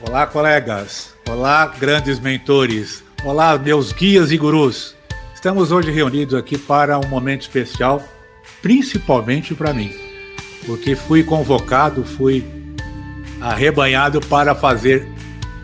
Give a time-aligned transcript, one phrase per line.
[0.00, 1.12] Olá, colegas!
[1.28, 3.02] Olá, grandes mentores!
[3.24, 4.94] Olá, meus guias e gurus!
[5.34, 8.00] Estamos hoje reunidos aqui para um momento especial,
[8.62, 9.92] principalmente para mim,
[10.64, 12.46] porque fui convocado, fui
[13.40, 15.08] arrebanhado para fazer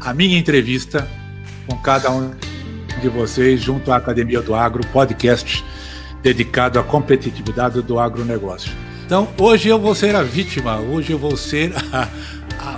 [0.01, 1.09] a minha entrevista
[1.69, 2.34] com cada um
[3.01, 5.64] de vocês junto à Academia do Agro, podcast
[6.23, 8.73] dedicado à competitividade do agronegócio.
[9.06, 12.09] Então, hoje eu vou ser a vítima, hoje eu vou ser a,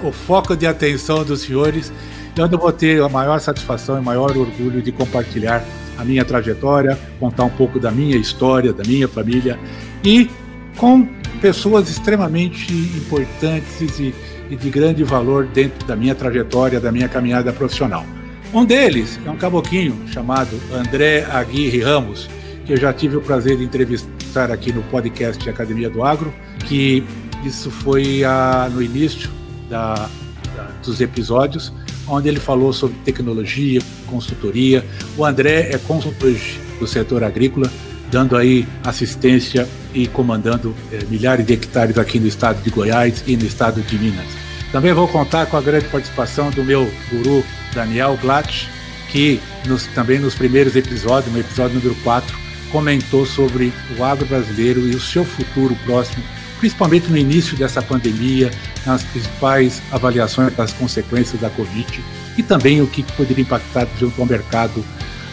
[0.03, 1.93] o foco de atenção dos senhores,
[2.39, 5.65] onde eu vou ter a maior satisfação e maior orgulho de compartilhar
[5.99, 9.59] a minha trajetória, contar um pouco da minha história, da minha família
[10.05, 10.31] e
[10.77, 11.09] com
[11.41, 14.15] pessoas extremamente importantes e,
[14.51, 18.05] e de grande valor dentro da minha trajetória, da minha caminhada profissional.
[18.53, 22.29] Um deles é um caboquinho chamado André Aguirre Ramos,
[22.65, 26.33] que eu já tive o prazer de entrevistar aqui no podcast Academia do Agro,
[26.67, 27.03] que
[27.45, 29.31] isso foi ah, no início
[29.69, 30.09] da,
[30.55, 31.73] da, dos episódios,
[32.07, 34.85] onde ele falou sobre tecnologia, consultoria.
[35.17, 36.35] O André é consultor
[36.79, 37.71] do setor agrícola,
[38.11, 43.37] dando aí assistência e comandando é, milhares de hectares aqui no estado de Goiás e
[43.37, 44.27] no estado de Minas.
[44.71, 47.45] Também vou contar com a grande participação do meu guru
[47.75, 48.69] Daniel Glatt,
[49.11, 52.37] que nos, também nos primeiros episódios, no episódio número 4,
[52.71, 56.23] comentou sobre o agro brasileiro e o seu futuro próximo
[56.59, 58.51] principalmente no início dessa pandemia,
[58.85, 62.03] nas principais avaliações das consequências da Covid
[62.37, 64.85] e também o que poderia impactar junto ao mercado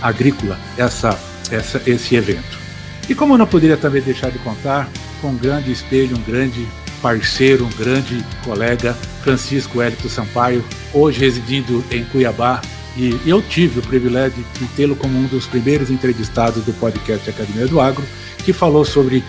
[0.01, 1.17] agrícola essa,
[1.51, 2.57] essa, esse evento.
[3.09, 4.89] E como eu não poderia também deixar de contar
[5.21, 6.67] com um grande espelho, um grande
[7.01, 10.63] parceiro, um grande colega, Francisco Hélito Sampaio,
[10.93, 12.61] hoje residindo em Cuiabá,
[12.95, 17.67] e eu tive o privilégio de tê-lo como um dos primeiros entrevistados do podcast Academia
[17.67, 18.03] do Agro,
[18.45, 19.23] que falou sobre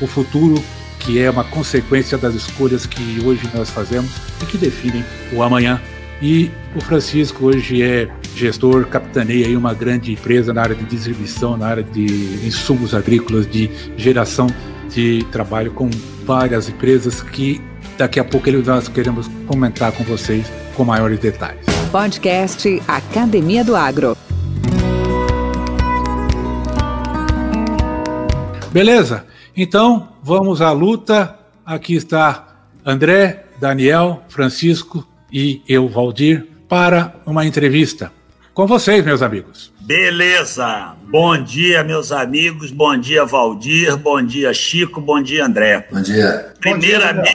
[0.00, 0.62] o futuro
[0.98, 4.10] que é uma consequência das escolhas que hoje nós fazemos
[4.42, 5.80] e que definem o amanhã.
[6.20, 11.56] E o Francisco hoje é gestor, capitaneia aí uma grande empresa na área de distribuição,
[11.56, 12.04] na área de
[12.46, 14.48] insumos agrícolas, de geração
[14.88, 15.88] de trabalho com
[16.24, 17.60] várias empresas que
[17.96, 21.64] daqui a pouco nós queremos comentar com vocês com maiores detalhes.
[21.90, 24.16] Podcast Academia do Agro.
[28.70, 29.26] Beleza?
[29.56, 31.38] Então, vamos à luta.
[31.64, 32.48] Aqui está
[32.84, 38.12] André, Daniel, Francisco e eu, Valdir, para uma entrevista.
[38.52, 39.72] Com vocês, meus amigos.
[39.80, 40.94] Beleza.
[41.08, 42.70] Bom dia, meus amigos.
[42.70, 43.96] Bom dia, Valdir.
[43.96, 45.00] Bom dia, Chico.
[45.00, 45.86] Bom dia, André.
[45.90, 46.52] Bom dia.
[46.60, 47.34] Primeiramente.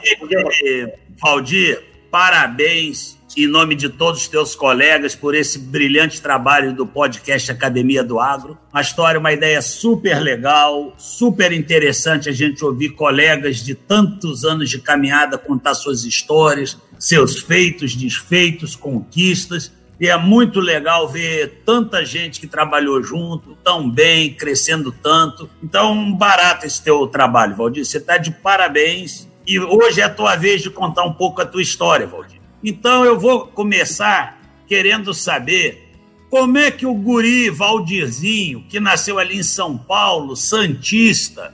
[1.19, 1.81] Valdir,
[2.11, 8.03] parabéns em nome de todos os teus colegas por esse brilhante trabalho do podcast Academia
[8.03, 8.57] do Agro.
[8.71, 14.69] Uma história, uma ideia super legal, super interessante a gente ouvir colegas de tantos anos
[14.69, 19.71] de caminhada contar suas histórias, seus feitos, desfeitos, conquistas.
[19.99, 25.49] E é muito legal ver tanta gente que trabalhou junto, tão bem, crescendo tanto.
[25.61, 27.85] Então, barato esse teu trabalho, Valdir.
[27.85, 29.27] Você está de parabéns.
[29.45, 32.42] E hoje é a tua vez de contar um pouco a tua história, Valdir.
[32.63, 35.83] Então eu vou começar querendo saber
[36.29, 41.53] como é que o guri Valdirzinho, que nasceu ali em São Paulo, Santista,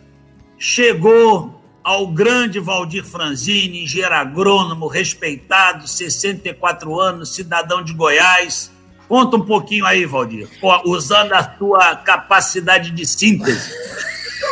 [0.58, 8.72] chegou ao grande Valdir Franzini, engenheiro agrônomo, respeitado, 64 anos, cidadão de Goiás.
[9.08, 10.48] Conta um pouquinho aí, Valdir,
[10.86, 13.74] usando a tua capacidade de síntese.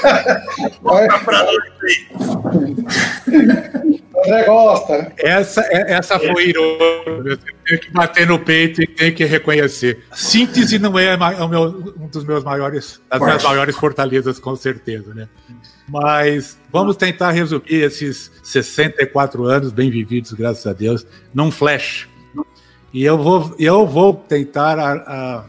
[0.81, 2.07] Conta pra nós aí.
[4.25, 5.13] André gosta.
[5.17, 7.23] Essa, é, essa foi irônica.
[7.23, 10.03] Você tem que bater no peito e tem que reconhecer.
[10.13, 15.28] Síntese não é um dos meus maiores, das minhas maiores fortalezas, com certeza, né?
[15.90, 22.08] Mas vamos tentar resumir esses 64 anos bem vividos, graças a Deus, num flash.
[22.93, 25.46] E eu vou, eu vou tentar a, a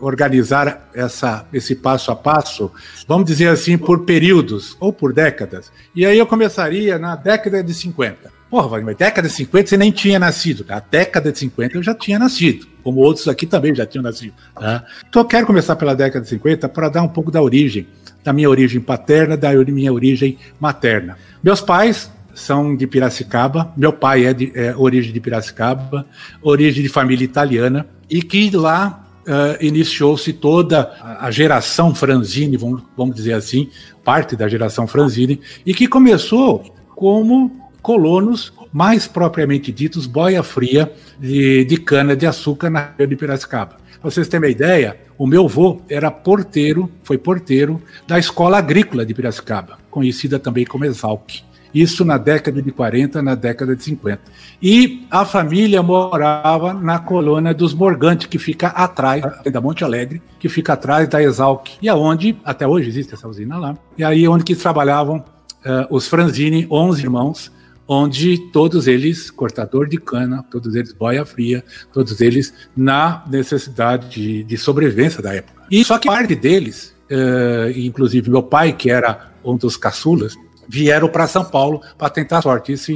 [0.00, 2.70] organizar essa, esse passo a passo,
[3.06, 5.70] vamos dizer assim, por períodos ou por décadas.
[5.94, 8.38] E aí eu começaria na década de 50.
[8.50, 10.64] Porra, mas década de 50 você nem tinha nascido.
[10.70, 14.32] A década de 50 eu já tinha nascido, como outros aqui também já tinham nascido.
[14.54, 14.84] Tá?
[15.08, 17.86] Então eu quero começar pela década de 50 para dar um pouco da origem,
[18.24, 21.18] da minha origem paterna, da minha origem materna.
[21.42, 26.06] Meus pais são de Piracicaba, meu pai é de é, origem de Piracicaba,
[26.40, 30.90] origem de família italiana, e que lá uh, iniciou-se toda
[31.20, 33.68] a geração Franzini, vamos, vamos dizer assim,
[34.02, 41.64] parte da geração Franzini, e que começou como colonos mais propriamente ditos, boia fria de,
[41.64, 43.76] de cana-de-açúcar na região de Piracicaba.
[44.00, 49.04] Para vocês terem uma ideia, o meu avô era porteiro, foi porteiro da Escola Agrícola
[49.04, 51.42] de Piracicaba, conhecida também como Exalc.
[51.74, 54.20] Isso na década de 40, na década de 50.
[54.62, 60.48] E a família morava na colônia dos Morgantes, que fica atrás da Monte Alegre, que
[60.48, 64.44] fica atrás da Exalc, e aonde, até hoje existe essa usina lá, e aí onde
[64.44, 67.52] que trabalhavam uh, os Franzini, 11 irmãos,
[67.86, 74.44] onde todos eles, cortador de cana, todos eles boia fria, todos eles na necessidade de,
[74.44, 75.62] de sobrevivência da época.
[75.70, 80.36] E só que parte deles, uh, inclusive meu pai, que era um dos caçulas,
[80.68, 82.72] vieram para São Paulo para tentar sorte.
[82.72, 82.92] Isso,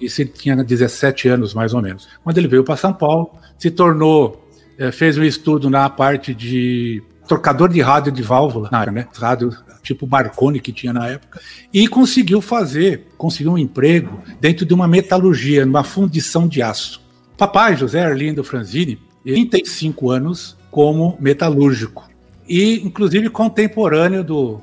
[0.00, 2.08] isso ele tinha 17 anos, mais ou menos.
[2.22, 7.02] Quando ele veio para São Paulo, se tornou, uh, fez um estudo na parte de
[7.26, 9.06] trocador de rádio de válvula, na área, né?
[9.18, 9.50] Rádio
[9.82, 11.40] tipo Marconi que tinha na época,
[11.72, 17.00] e conseguiu fazer, conseguiu um emprego dentro de uma metalurgia, numa fundição de aço.
[17.36, 22.08] Papai, José Arlindo Franzini, 35 anos como metalúrgico,
[22.48, 24.60] e inclusive contemporâneo do,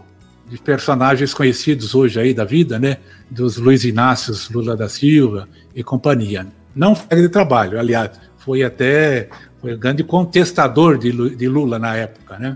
[0.54, 2.98] de personagens conhecidos hoje aí da vida, né?
[3.30, 6.46] Dos Luiz Inácios Lula da Silva e companhia.
[6.76, 9.30] Não foi de trabalho, aliás, foi até
[9.60, 11.12] foi grande contestador de,
[11.48, 12.56] Lula na época, né?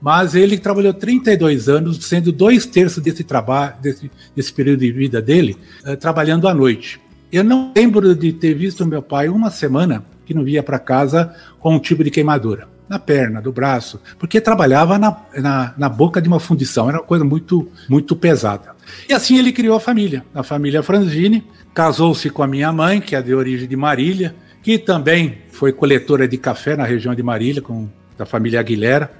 [0.00, 5.20] Mas ele trabalhou 32 anos, sendo dois terços desse trabalho, desse, desse período de vida
[5.20, 5.56] dele,
[5.86, 6.98] uh, trabalhando à noite.
[7.30, 11.34] Eu não lembro de ter visto meu pai uma semana que não via para casa
[11.58, 16.20] com um tipo de queimadura na perna, do braço, porque trabalhava na, na, na, boca
[16.20, 18.74] de uma fundição, era uma coisa muito, muito pesada.
[19.08, 23.16] E assim ele criou a família, a família Franzini, casou-se com a minha mãe, que
[23.16, 27.62] é de origem de Marília, que também foi coletora de café na região de Marília,
[27.62, 29.10] com da família Aguilera,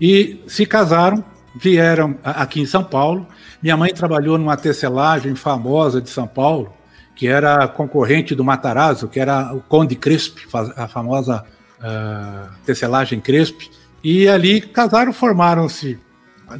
[0.00, 1.24] e se casaram,
[1.54, 3.26] vieram aqui em São Paulo.
[3.62, 6.72] Minha mãe trabalhou numa tecelagem famosa de São Paulo,
[7.14, 10.42] que era concorrente do Matarazzo, que era o Conde Crespi,
[10.76, 11.44] a famosa
[11.80, 13.70] uh, tecelagem Crespi.
[14.02, 15.98] E ali casaram, formaram-se.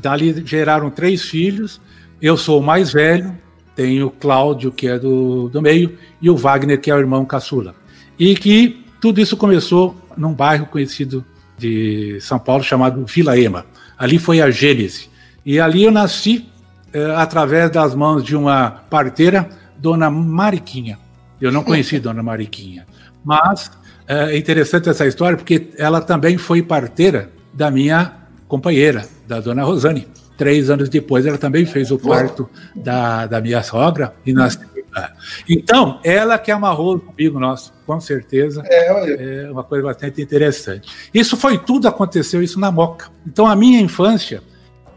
[0.00, 1.80] Dali geraram três filhos.
[2.20, 3.36] Eu sou o mais velho,
[3.74, 7.24] tenho o Cláudio, que é do, do meio, e o Wagner, que é o irmão
[7.24, 7.74] caçula
[8.20, 11.24] e que tudo isso começou num bairro conhecido
[11.56, 13.64] de São Paulo chamado Vila Ema.
[13.98, 15.08] Ali foi a gênese.
[15.44, 16.46] E ali eu nasci
[16.92, 20.98] eh, através das mãos de uma parteira, Dona Mariquinha.
[21.40, 22.86] Eu não conheci Dona Mariquinha,
[23.24, 23.70] mas
[24.10, 28.12] é interessante essa história porque ela também foi parteira da minha
[28.48, 30.08] companheira, da Dona Rosane.
[30.36, 34.58] Três anos depois, ela também fez o parto da, da minha sogra e nós
[35.48, 38.62] então, ela que amarrou comigo, nosso, com certeza.
[38.66, 40.88] É, é, uma coisa bastante interessante.
[41.14, 43.08] Isso foi tudo, aconteceu isso na Moca.
[43.26, 44.42] Então, a minha infância,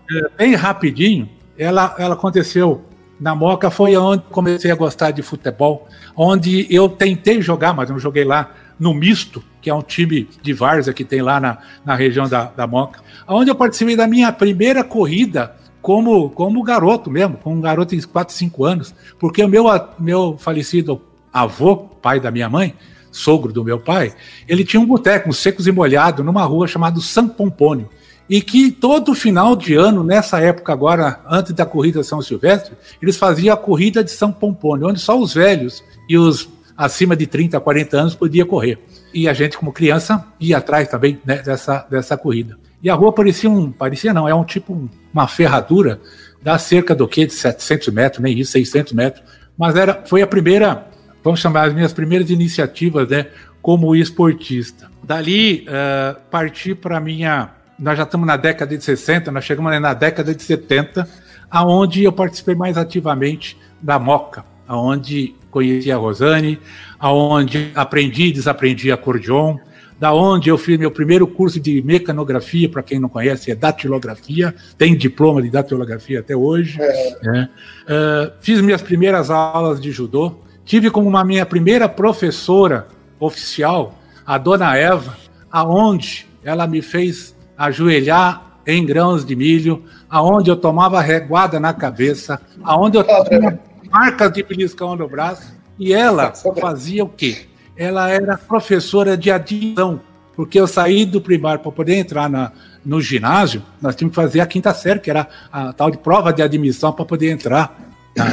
[0.10, 2.83] é, bem rapidinho, ela, ela aconteceu
[3.19, 8.00] na Moca, foi onde comecei a gostar de futebol, onde eu tentei jogar, mas não
[8.00, 11.96] joguei lá, no Misto, que é um time de várzea que tem lá na, na
[11.96, 17.38] região da, da Moca, onde eu participei da minha primeira corrida como, como garoto mesmo,
[17.38, 19.66] como um garoto de 4, 5 anos, porque o meu,
[20.00, 22.74] meu falecido avô, pai da minha mãe,
[23.12, 24.14] sogro do meu pai,
[24.48, 27.90] ele tinha um boteco, um secos e molhado, numa rua chamada São Pompônio,
[28.30, 33.18] e que todo final de ano, nessa época agora, antes da corrida São Silvestre, eles
[33.18, 37.60] faziam a corrida de São Pompônio, onde só os velhos e os acima de 30,
[37.60, 38.80] 40 anos podiam correr.
[39.13, 42.58] E a gente, como criança, ia atrás também né, dessa, dessa corrida.
[42.82, 43.72] E a rua parecia um.
[43.72, 46.01] Parecia não, é um tipo uma ferradura,
[46.42, 47.25] dá cerca do quê?
[47.25, 49.24] De 700 metros, nem isso, 600 metros.
[49.58, 50.88] Mas era, foi a primeira,
[51.24, 53.27] vamos chamar as minhas primeiras iniciativas, né?
[53.62, 54.92] Como esportista.
[55.03, 57.51] Dali, uh, parti para minha.
[57.80, 61.08] Nós já estamos na década de 60, nós chegamos na década de 70,
[61.50, 66.60] aonde eu participei mais ativamente da Moca, aonde conheci a Rosane,
[67.00, 69.57] aonde aprendi e desaprendi acordeon,
[70.00, 74.53] da onde eu fiz meu primeiro curso de mecanografia, para quem não conhece, é datilografia,
[74.77, 76.81] tem diploma de datilografia até hoje.
[76.81, 77.19] É.
[77.22, 77.50] Né?
[77.83, 82.88] Uh, fiz minhas primeiras aulas de judô, tive como uma minha primeira professora
[83.19, 85.15] oficial, a dona Eva,
[85.51, 92.41] aonde ela me fez ajoelhar em grãos de milho, aonde eu tomava reguada na cabeça,
[92.63, 93.60] aonde eu tinha
[93.94, 97.48] marcas de beliscão no braço, e ela fazia o quê?
[97.76, 100.00] ela era professora de admissão,
[100.36, 102.52] porque eu saí do primário para poder entrar na,
[102.86, 106.32] no ginásio, nós tínhamos que fazer a quinta série, que era a tal de prova
[106.32, 107.76] de admissão para poder entrar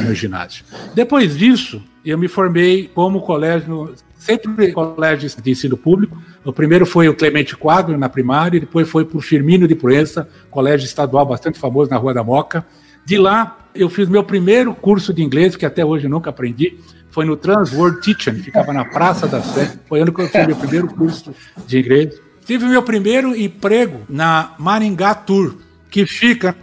[0.03, 0.63] no ginásio.
[0.93, 6.15] Depois disso, eu me formei como colégio sempre colégios de ensino público.
[6.45, 10.29] O primeiro foi o Clemente Quadro, na primária, depois foi para o Firmino de Proença,
[10.51, 12.63] colégio estadual bastante famoso na Rua da Moca.
[13.03, 16.77] De lá, eu fiz meu primeiro curso de inglês, que até hoje nunca aprendi,
[17.09, 19.77] foi no Transworld Teaching, ficava na Praça da Sé.
[19.87, 21.33] Foi ano que eu fiz meu primeiro curso
[21.67, 22.19] de inglês.
[22.45, 25.55] Tive meu primeiro emprego na Maringá Tour,
[25.89, 26.55] que fica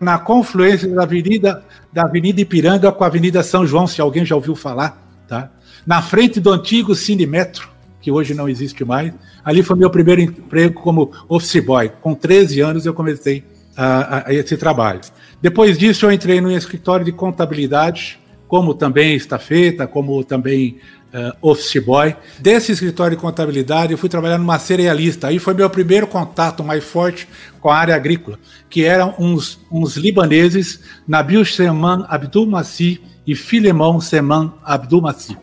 [0.00, 4.34] na confluência da Avenida, da Avenida Ipiranga com a Avenida São João, se alguém já
[4.34, 5.50] ouviu falar, tá?
[5.86, 7.68] Na frente do antigo Cinemetro,
[8.00, 9.12] que hoje não existe mais.
[9.44, 11.90] Ali foi meu primeiro emprego como office boy.
[12.00, 13.44] Com 13 anos eu comecei
[13.76, 15.00] a, a esse trabalho.
[15.44, 20.78] Depois disso eu entrei no escritório de contabilidade como também estafeta, como também
[21.12, 22.16] uh, office boy.
[22.38, 25.28] Desse escritório de contabilidade, eu fui trabalhar numa cerealista.
[25.28, 27.28] Aí foi meu primeiro contato mais forte
[27.60, 28.38] com a área agrícola,
[28.70, 35.36] que eram uns, uns libaneses, Nabil Seman Abdul Massi e Filemão Seman Abdul Massi.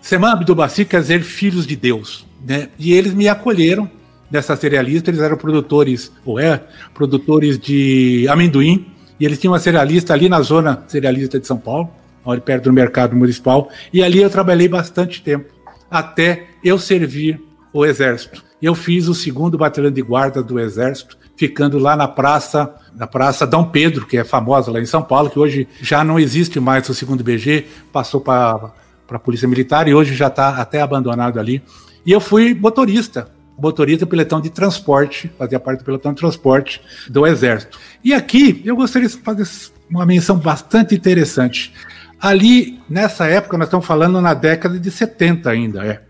[0.00, 2.26] Seman Abdul Massi quer dizer filhos de Deus.
[2.42, 2.70] Né?
[2.78, 3.90] E eles me acolheram
[4.30, 6.64] nessa cerealista, eles eram produtores, ou é,
[6.94, 11.90] produtores de amendoim, e eles tinham uma cerealista ali na zona cerealista de São Paulo
[12.32, 15.52] ali perto do mercado municipal, e ali eu trabalhei bastante tempo,
[15.90, 17.40] até eu servir
[17.72, 18.44] o Exército.
[18.60, 23.46] Eu fiz o segundo batalhão de guarda do Exército, ficando lá na praça, na praça
[23.46, 26.88] Dom Pedro, que é famosa lá em São Paulo, que hoje já não existe mais
[26.88, 28.72] o segundo BG, passou para
[29.10, 31.62] a Polícia Militar e hoje já está até abandonado ali.
[32.04, 37.26] E eu fui motorista, motorista pelotão de transporte, fazia parte do pelotão de transporte do
[37.26, 37.78] Exército.
[38.04, 39.46] E aqui eu gostaria de fazer
[39.88, 41.72] uma menção bastante interessante.
[42.20, 46.02] Ali, nessa época, nós estamos falando na década de 70 ainda, é.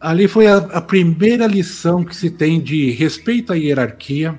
[0.00, 4.38] Ali foi a, a primeira lição que se tem de respeito à hierarquia,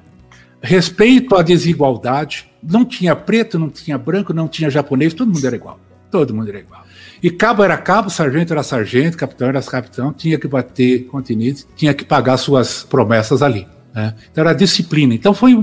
[0.61, 2.49] respeito à desigualdade.
[2.63, 5.79] Não tinha preto, não tinha branco, não tinha japonês, todo mundo era igual.
[6.09, 6.85] Todo mundo era igual.
[7.21, 11.93] E cabo era cabo, sargento era sargento, capitão era capitão, tinha que bater continente, tinha
[11.93, 13.67] que pagar suas promessas ali.
[13.93, 14.15] Né?
[14.31, 15.13] Então era disciplina.
[15.13, 15.53] Então foi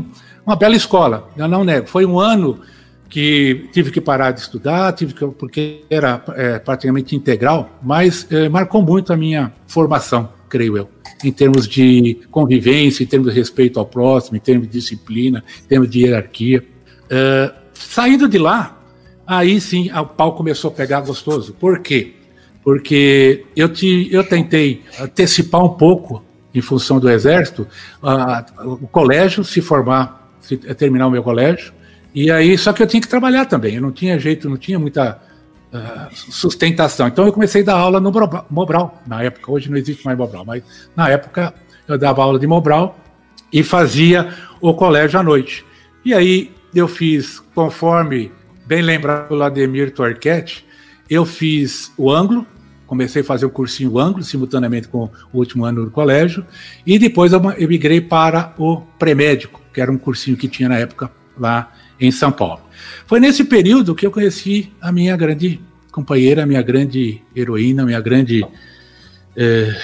[0.45, 1.87] uma bela escola, eu não nego.
[1.87, 2.61] Foi um ano
[3.09, 8.49] que tive que parar de estudar, tive que, porque era é, praticamente integral, mas é,
[8.49, 10.89] marcou muito a minha formação, creio eu,
[11.25, 15.69] em termos de convivência, em termos de respeito ao próximo, em termos de disciplina, em
[15.69, 16.65] termos de hierarquia.
[17.09, 18.77] É, saindo de lá,
[19.27, 21.53] aí sim o pau começou a pegar gostoso.
[21.55, 22.15] Por quê?
[22.63, 27.67] Porque eu, te, eu tentei antecipar um pouco, em função do Exército,
[28.65, 31.73] o colégio, se formar, se, terminar o meu colégio,
[32.15, 34.79] e aí, só que eu tinha que trabalhar também, eu não tinha jeito, não tinha
[34.79, 35.21] muita
[35.73, 37.07] uh, sustentação.
[37.09, 38.11] Então eu comecei a dar aula no
[38.49, 40.63] Mobral, na época, hoje não existe mais Mobral, mas
[40.97, 41.53] na época
[41.87, 42.99] eu dava aula de Mobral
[43.53, 45.63] e fazia o colégio à noite.
[46.05, 48.33] E aí eu fiz, conforme
[48.67, 50.67] bem lembrado pelo Ademir Torquete,
[51.09, 52.47] eu fiz o ângulo,
[52.87, 56.45] comecei a fazer o cursinho ângulo simultaneamente com o último ano do colégio,
[56.85, 61.11] e depois eu migrei para o pré-médico, que era um cursinho que tinha na época
[61.39, 62.61] lá em São Paulo.
[63.07, 65.61] Foi nesse período que eu conheci a minha grande
[65.93, 68.47] companheira, a minha grande heroína, a minha grande
[69.37, 69.75] é,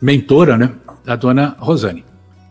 [0.00, 0.72] mentora, né?
[1.06, 2.04] A dona Rosane.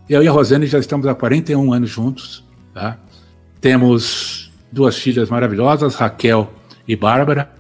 [0.08, 2.98] Eu e a Rosane já estamos há 41 anos juntos, tá?
[3.60, 6.52] Temos duas filhas maravilhosas, Raquel
[6.88, 7.52] e Bárbara.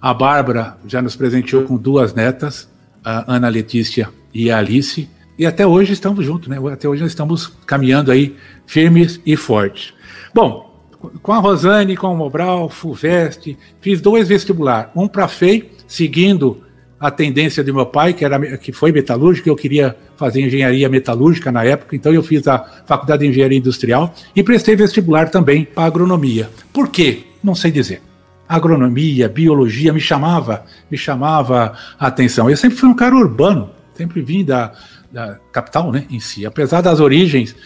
[0.00, 2.68] A Bárbara já nos presenteou com duas netas,
[3.02, 5.08] a Ana Letícia e a Alice.
[5.38, 6.58] E até hoje estamos juntos, né?
[6.72, 9.92] Até hoje nós estamos caminhando aí firmes e fortes.
[10.32, 10.74] Bom,
[11.22, 16.62] com a Rosane, com o Mobral, FUVEST, fiz dois vestibular, um para FEI, seguindo
[16.98, 21.50] a tendência do meu pai, que, era, que foi metalúrgico, eu queria fazer engenharia metalúrgica
[21.50, 25.84] na época, então eu fiz a faculdade de engenharia industrial e prestei vestibular também para
[25.84, 26.48] agronomia.
[26.72, 27.24] Por quê?
[27.42, 28.00] Não sei dizer.
[28.48, 32.48] Agronomia, biologia me chamava, me chamava a atenção.
[32.48, 34.72] Eu sempre fui um cara urbano, sempre vim da,
[35.10, 37.56] da capital, né, em si, apesar das origens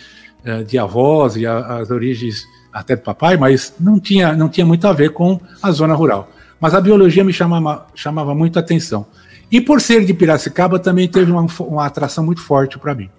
[0.45, 4.87] eh, de avós e as origens até do papai, mas não tinha, não tinha muito
[4.87, 6.31] a ver com a zona rural.
[6.61, 9.07] Mas a biologia me chamava, chamava muito atenção.
[9.51, 13.11] E por ser de Piracicaba, também teve uma, uma atração muito forte para mim.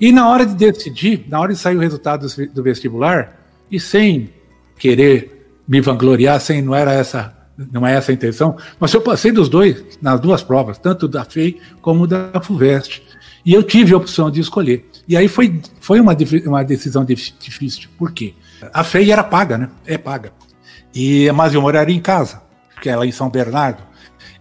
[0.00, 3.40] E na hora de decidir, na hora de sair o resultado do vestibular,
[3.70, 4.30] e sem
[4.78, 7.34] querer me vangloriar, sem não era essa
[7.72, 11.24] não é essa a intenção, mas eu passei dos dois, nas duas provas, tanto da
[11.24, 13.02] FEI como da FUVEST.
[13.46, 14.84] E eu tive a opção de escolher.
[15.08, 16.14] E aí foi, foi uma,
[16.44, 17.88] uma decisão difícil.
[17.96, 18.34] Por quê?
[18.74, 19.70] A FEI era paga, né?
[19.86, 20.32] É paga.
[20.94, 22.42] E, mas eu moraria em casa,
[22.74, 23.82] porque ela é em São Bernardo.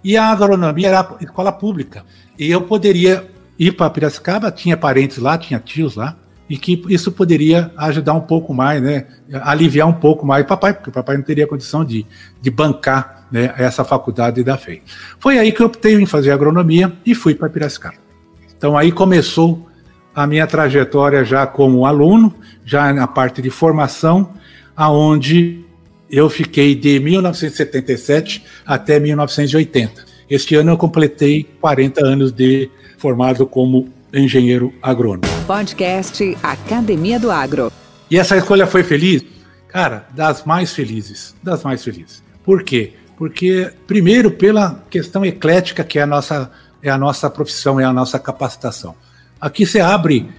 [0.06, 2.06] E a agronomia era escola pública.
[2.38, 6.16] E eu poderia ir para Piracicaba, tinha parentes lá, tinha tios lá,
[6.48, 9.08] e que isso poderia ajudar um pouco mais, né,
[9.42, 12.06] aliviar um pouco mais o papai, porque o papai não teria condição de,
[12.40, 14.84] de bancar né, essa faculdade da FEI.
[15.18, 17.98] Foi aí que eu optei em fazer agronomia e fui para Piracicaba.
[18.56, 19.68] Então aí começou
[20.14, 22.32] a minha trajetória já como aluno,
[22.64, 24.34] já na parte de formação,
[24.78, 25.65] aonde
[26.10, 30.06] eu fiquei de 1977 até 1980.
[30.30, 35.24] Este ano eu completei 40 anos de formado como engenheiro agrônomo.
[35.46, 37.72] Podcast Academia do Agro.
[38.10, 39.24] E essa escolha foi feliz?
[39.68, 42.24] Cara, das mais felizes, das mais felizes.
[42.44, 42.94] Por quê?
[43.18, 47.94] Porque, primeiro, pela questão eclética que é a nossa, é a nossa profissão, é a
[47.94, 48.96] nossa capacitação.
[49.40, 50.30] Aqui você abre,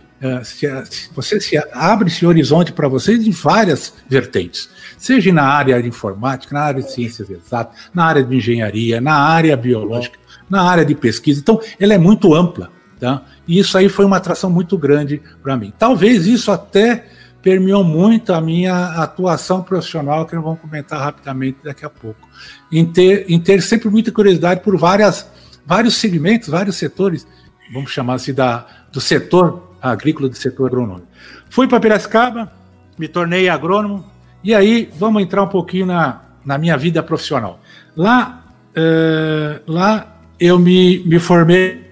[0.45, 0.67] se,
[1.15, 4.69] você se abre esse horizonte para vocês em várias vertentes,
[5.07, 9.15] seja na área de informática, na área de ciências exatas, na área de engenharia, na
[9.15, 10.19] área biológica,
[10.51, 11.41] na área de pesquisa.
[11.41, 12.71] Então, ela é muito ampla.
[12.99, 13.23] Tá?
[13.47, 15.73] E isso aí foi uma atração muito grande para mim.
[15.79, 17.07] Talvez isso até
[17.43, 22.29] permeou muito a minha atuação profissional, que nós vamos comentar rapidamente daqui a pouco.
[22.73, 25.31] Em ter, em ter sempre muita curiosidade por várias,
[25.65, 27.27] vários segmentos, vários setores,
[27.73, 31.07] vamos chamar assim, da, do setor agrícola, do setor agronômico.
[31.49, 32.51] Fui para Piracicaba,
[32.99, 34.05] me tornei agrônomo,
[34.47, 37.59] e aí vamos entrar um pouquinho na, na minha vida profissional.
[37.97, 38.45] Lá,
[38.77, 41.85] uh, lá eu me, me formei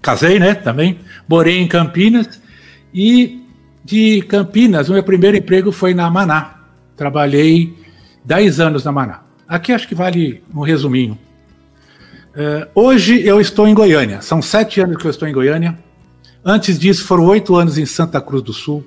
[0.00, 2.40] casei, né, também, morei em Campinas
[2.94, 3.44] e
[3.84, 6.54] de Campinas, o meu primeiro emprego foi na Maná.
[6.96, 7.76] Trabalhei
[8.24, 9.20] 10 anos na Maná.
[9.46, 11.18] Aqui acho que vale um resuminho.
[12.30, 15.78] Uh, hoje eu estou em Goiânia, são sete anos que eu estou em Goiânia.
[16.42, 18.86] Antes disso foram oito anos em Santa Cruz do Sul.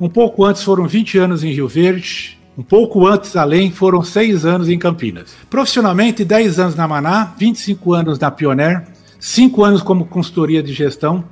[0.00, 2.38] Um pouco antes foram 20 anos em Rio Verde.
[2.56, 5.34] Um pouco antes, além, foram seis anos em Campinas.
[5.48, 8.84] Profissionalmente, 10 anos na Maná, 25 anos na Pioneer,
[9.20, 11.24] cinco anos como consultoria de gestão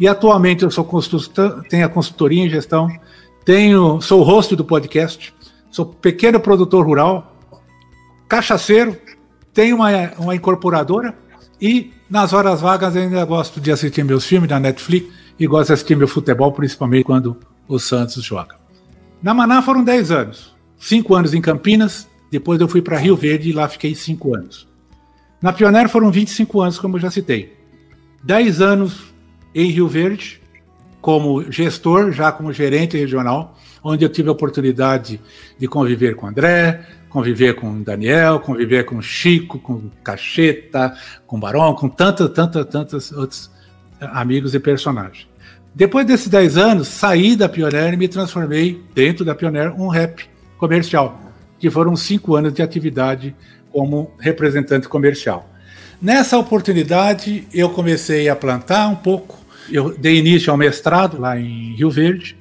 [0.00, 2.88] e atualmente eu sou consultor, tenho a consultoria em gestão,
[3.44, 5.34] tenho, sou host do podcast,
[5.70, 7.36] sou pequeno produtor rural,
[8.26, 8.96] cachaceiro,
[9.52, 11.14] tenho uma, uma incorporadora
[11.60, 15.06] e nas horas vagas ainda gosto de assistir meus filmes da Netflix
[15.38, 17.36] e gosto de assistir meu futebol, principalmente quando
[17.70, 18.56] o Santos joga.
[19.22, 23.50] Na Maná foram 10 anos, cinco anos em Campinas, depois eu fui para Rio Verde
[23.50, 24.68] e lá fiquei cinco anos.
[25.40, 27.56] Na Pioneer foram 25 anos, como eu já citei.
[28.22, 29.14] 10 anos
[29.54, 30.40] em Rio Verde,
[31.00, 35.18] como gestor, já como gerente regional, onde eu tive a oportunidade
[35.58, 40.94] de conviver com André, conviver com Daniel, conviver com Chico, com Cacheta,
[41.26, 43.50] com Barão, com tantos, tantos, tantos outros
[44.00, 45.29] amigos e personagens.
[45.74, 50.28] Depois desses 10 anos, saí da Pioneer e me transformei, dentro da Pioneer, um rap
[50.58, 51.20] comercial,
[51.58, 53.34] que foram cinco anos de atividade
[53.72, 55.48] como representante comercial.
[56.02, 59.38] Nessa oportunidade, eu comecei a plantar um pouco.
[59.70, 62.36] Eu dei início ao mestrado lá em Rio Verde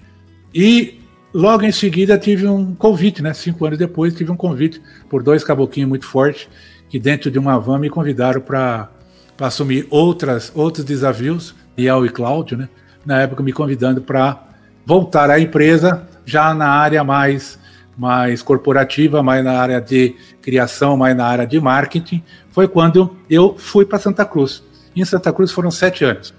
[0.54, 1.00] e
[1.34, 3.34] logo em seguida tive um convite, né?
[3.34, 6.48] Cinco anos depois tive um convite por dois caboquinhos muito fortes
[6.90, 8.90] que dentro de uma van me convidaram para
[9.40, 12.70] assumir outras outros desafios, Iel e Cláudio, né?
[13.06, 14.44] Na época me convidando para
[14.86, 17.60] voltar à empresa já na área mais
[18.00, 23.58] mais corporativa, mais na área de criação, mais na área de marketing, foi quando eu
[23.58, 24.64] fui para Santa Cruz.
[24.96, 26.34] Em Santa Cruz foram sete anos.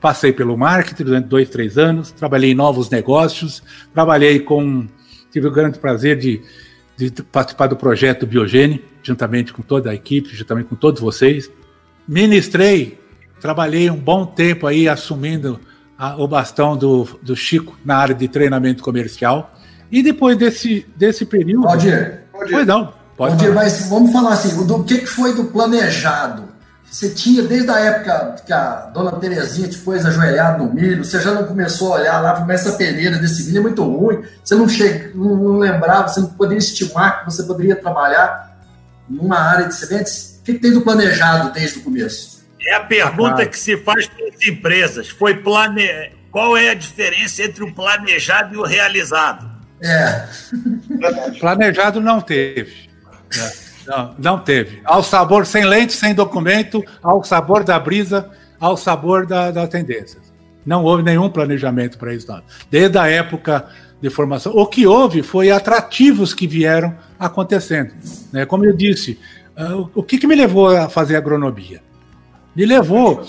[0.00, 3.60] Passei pelo marketing durante dois, três anos, trabalhei em novos negócios,
[3.92, 4.86] trabalhei com.
[5.32, 6.42] Tive o grande prazer de,
[6.96, 11.50] de participar do projeto Biogene, juntamente com toda a equipe, juntamente com todos vocês.
[12.06, 13.00] Ministrei,
[13.40, 15.58] trabalhei um bom tempo aí assumindo
[16.00, 19.54] a, o bastão do, do Chico na área de treinamento comercial
[19.92, 21.64] e depois desse, desse período.
[21.64, 22.94] Valdir, Pois não.
[23.18, 26.48] Pode Valdir, mas vamos falar assim: do que foi do planejado?
[26.90, 31.20] Você tinha, desde a época que a dona Terezinha te pôs ajoelhado no milho, você
[31.20, 34.56] já não começou a olhar lá, mas essa peneira desse milho é muito ruim, você
[34.56, 35.12] não, che...
[35.14, 38.58] não, não lembrava, você não poderia estimar que você poderia trabalhar
[39.08, 40.40] numa área de sementes?
[40.40, 42.39] O que, que tem do planejado desde o começo?
[42.66, 45.08] É a pergunta ah, que se faz para as empresas.
[45.08, 45.88] Foi plane...
[46.30, 49.50] Qual é a diferença entre o planejado e o realizado?
[49.82, 50.28] É.
[51.40, 52.88] Planejado não teve.
[53.36, 53.70] É.
[53.86, 54.80] Não, não teve.
[54.84, 60.32] Ao sabor sem lente, sem documento, ao sabor da brisa, ao sabor da, das tendências.
[60.64, 62.30] Não houve nenhum planejamento para isso.
[62.30, 62.42] Não.
[62.70, 63.66] Desde a época
[64.00, 64.52] de formação.
[64.54, 67.92] O que houve foi atrativos que vieram acontecendo.
[68.32, 68.46] Né?
[68.46, 69.18] Como eu disse,
[69.58, 71.82] uh, o que, que me levou a fazer agronomia?
[72.54, 73.22] Me levou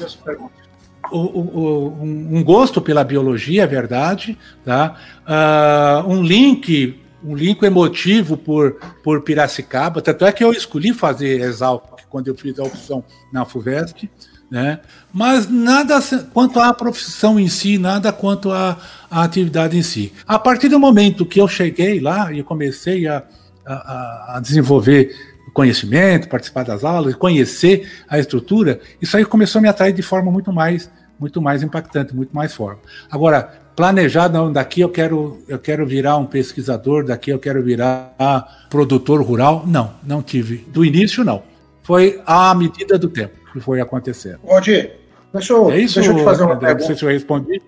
[1.11, 4.95] o, o, um gosto pela biologia, é verdade, tá?
[5.27, 11.41] Uh, um link, um link emotivo por, por Piracicaba, tanto é que eu escolhi fazer
[11.41, 14.09] Exalc quando eu fiz a opção na FUVEST,
[14.49, 14.81] né?
[15.13, 15.99] Mas nada
[16.33, 18.77] quanto à profissão em si, nada quanto à,
[19.09, 20.11] à atividade em si.
[20.27, 23.23] A partir do momento que eu cheguei lá e comecei a,
[23.65, 29.67] a, a desenvolver conhecimento, participar das aulas, conhecer a estrutura, isso aí começou a me
[29.67, 32.81] atrair de forma muito mais, muito mais impactante, muito mais forte.
[33.09, 38.65] Agora, planejar, não, daqui eu quero, eu quero virar um pesquisador, daqui eu quero virar
[38.69, 40.57] produtor rural, não, não tive.
[40.67, 41.43] Do início, não.
[41.83, 44.39] Foi à medida do tempo que foi acontecendo.
[44.43, 44.97] Roger,
[45.33, 46.81] deixa eu, é isso, deixa eu te fazer uma André, pergunta.
[46.81, 47.61] Não sei se eu respondi.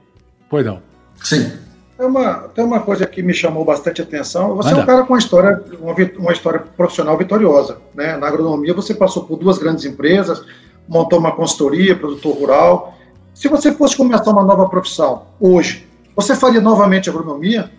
[0.50, 0.82] Pois não.
[1.22, 1.52] Sim.
[1.97, 4.56] Tem uma, tem uma coisa que me chamou bastante atenção.
[4.56, 4.82] Você Manda.
[4.82, 7.77] é um cara com uma história, uma, uma história profissional vitoriosa.
[7.93, 8.17] Né?
[8.17, 10.43] Na agronomia, você passou por duas grandes empresas,
[10.88, 12.95] montou uma consultoria, produtor rural.
[13.34, 17.71] Se você fosse começar uma nova profissão hoje, você faria novamente agronomia?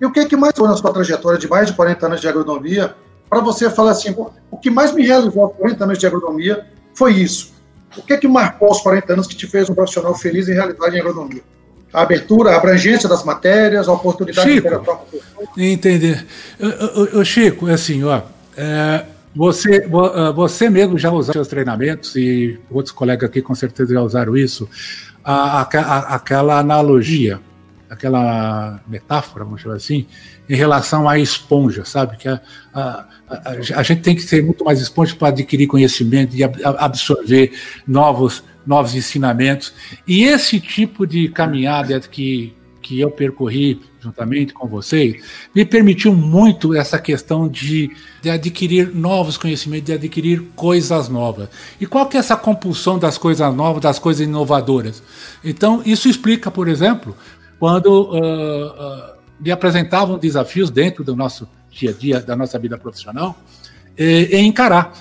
[0.00, 2.20] E o que, é que mais foi na sua trajetória de mais de 40 anos
[2.20, 2.94] de agronomia
[3.30, 4.14] para você falar assim,
[4.50, 7.54] o que mais me realizou aos 40 anos de agronomia foi isso.
[7.96, 10.52] O que é que marcou os 40 anos que te fez um profissional feliz em
[10.52, 11.42] realidade em agronomia?
[11.94, 16.26] A abertura, a abrangência das matérias, a oportunidade Chico, de com Entender.
[17.14, 18.20] O Chico, é assim, ó,
[18.56, 19.04] é,
[19.34, 24.00] você, ah, você mesmo já usou seus treinamentos e outros colegas aqui com certeza já
[24.00, 24.68] usaram isso,
[25.24, 27.40] a, a, aquela analogia,
[27.88, 30.06] aquela metáfora, vamos chamar assim,
[30.48, 32.16] em relação à esponja, sabe?
[32.16, 32.40] Que a,
[32.72, 37.52] a, a, a gente tem que ser muito mais esponja para adquirir conhecimento e absorver
[37.86, 39.72] novos, novos ensinamentos.
[40.06, 45.22] E esse tipo de caminhada que, que eu percorri juntamente com vocês,
[45.54, 51.48] me permitiu muito essa questão de, de adquirir novos conhecimentos, de adquirir coisas novas.
[51.80, 55.02] E qual que é essa compulsão das coisas novas, das coisas inovadoras?
[55.42, 57.16] Então, isso explica, por exemplo,
[57.58, 62.76] quando uh, uh, me apresentavam desafios dentro do nosso dia a dia, da nossa vida
[62.76, 63.38] profissional,
[63.96, 64.92] e, e encarar.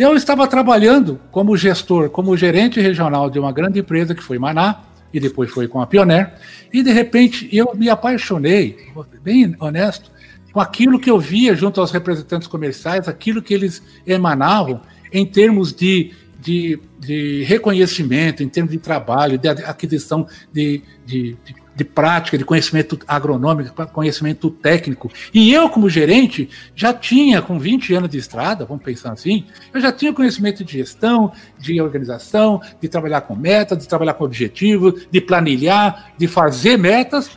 [0.00, 4.80] Eu estava trabalhando como gestor, como gerente regional de uma grande empresa que foi Maná,
[5.12, 6.32] e depois foi com a Pioneer,
[6.72, 8.78] e de repente eu me apaixonei,
[9.22, 10.10] bem honesto,
[10.54, 14.80] com aquilo que eu via junto aos representantes comerciais, aquilo que eles emanavam
[15.12, 21.54] em termos de, de, de reconhecimento, em termos de trabalho, de aquisição de, de, de
[21.80, 25.10] de prática, de conhecimento agronômico, conhecimento técnico.
[25.32, 29.80] E eu, como gerente, já tinha, com 20 anos de estrada, vamos pensar assim, eu
[29.80, 35.06] já tinha conhecimento de gestão, de organização, de trabalhar com metas, de trabalhar com objetivos,
[35.10, 37.30] de planilhar, de fazer metas,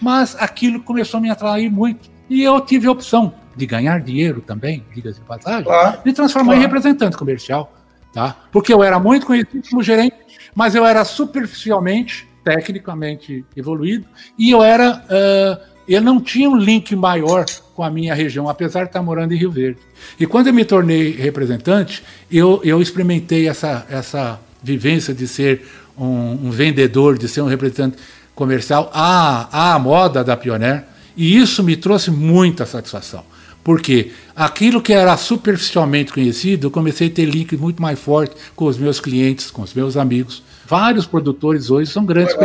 [0.00, 2.08] mas aquilo começou a me atrair muito.
[2.30, 6.52] E eu tive a opção de ganhar dinheiro também, diga-se de passagem, claro, de transformar
[6.52, 6.60] claro.
[6.60, 7.74] em representante comercial.
[8.12, 8.36] Tá?
[8.52, 10.14] Porque eu era muito conhecido como gerente,
[10.54, 14.06] mas eu era superficialmente tecnicamente evoluído,
[14.38, 15.04] e eu era.
[15.04, 19.32] Uh, eu não tinha um link maior com a minha região, apesar de estar morando
[19.32, 19.78] em Rio Verde.
[20.20, 26.48] E quando eu me tornei representante, eu, eu experimentei essa, essa vivência de ser um,
[26.48, 27.96] um vendedor, de ser um representante
[28.34, 30.84] comercial à, à moda da Pioneer,
[31.16, 33.24] e isso me trouxe muita satisfação.
[33.64, 38.66] Porque aquilo que era superficialmente conhecido, eu comecei a ter link muito mais forte com
[38.66, 40.42] os meus clientes, com os meus amigos.
[40.68, 42.36] Vários produtores hoje são grandes,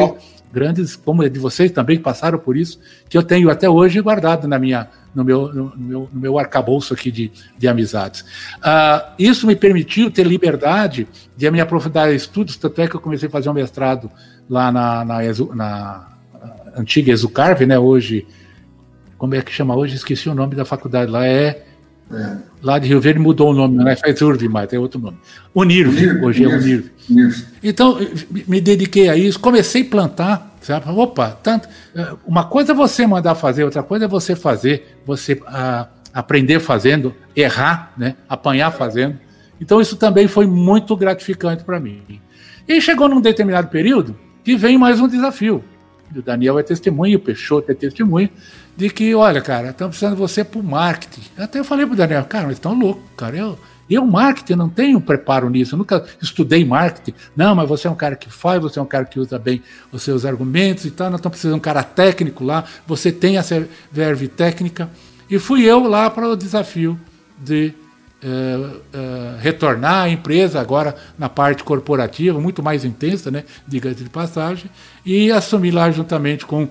[0.52, 4.48] grandes, como é de vocês também passaram por isso, que eu tenho até hoje guardado
[4.48, 8.22] na minha, no, meu, no, meu, no meu arcabouço aqui de, de amizades.
[8.22, 11.06] Uh, isso me permitiu ter liberdade
[11.36, 14.10] de me aprofundar em estudos, tanto é que eu comecei a fazer um mestrado
[14.50, 15.20] lá na, na,
[15.54, 16.08] na
[16.78, 18.26] antiga Exucarve, né, hoje,
[19.18, 19.96] como é que chama hoje?
[19.96, 21.66] Esqueci o nome da faculdade lá, é
[22.14, 22.38] é.
[22.62, 25.18] Lá de Rio Verde mudou o nome, não é faz Urv mais, tem outro nome.
[25.54, 26.86] Unirv, hoje é Unirv.
[27.62, 27.98] Então,
[28.48, 30.90] me dediquei a isso, comecei a plantar, sabe?
[30.90, 31.68] Opa, tanto.
[31.94, 36.60] É, uma coisa é você mandar fazer, outra coisa é você fazer, você a, aprender
[36.60, 38.16] fazendo, errar, né?
[38.30, 39.18] apanhar fazendo.
[39.60, 42.02] Então, isso também foi muito gratificante para mim.
[42.68, 45.64] E chegou num determinado período que vem mais um desafio.
[46.16, 48.30] O Daniel é testemunho, o Peixoto é testemunho
[48.76, 51.22] de que, olha, cara, estão precisando de você para o marketing.
[51.38, 53.36] Até eu falei para o Daniel, cara, mas estão loucos, cara.
[53.36, 57.14] Eu, eu, marketing, não tenho preparo nisso, eu nunca estudei marketing.
[57.36, 59.62] Não, mas você é um cara que faz, você é um cara que usa bem
[59.92, 63.38] os seus argumentos e tal, nós estamos precisando de um cara técnico lá, você tem
[63.38, 64.90] essa verve técnica.
[65.30, 67.00] E fui eu lá para o desafio
[67.38, 67.74] de
[68.24, 74.06] uh, uh, retornar à empresa, agora na parte corporativa, muito mais intensa, né, diga de
[74.06, 74.70] passagem,
[75.06, 76.68] e assumir lá juntamente com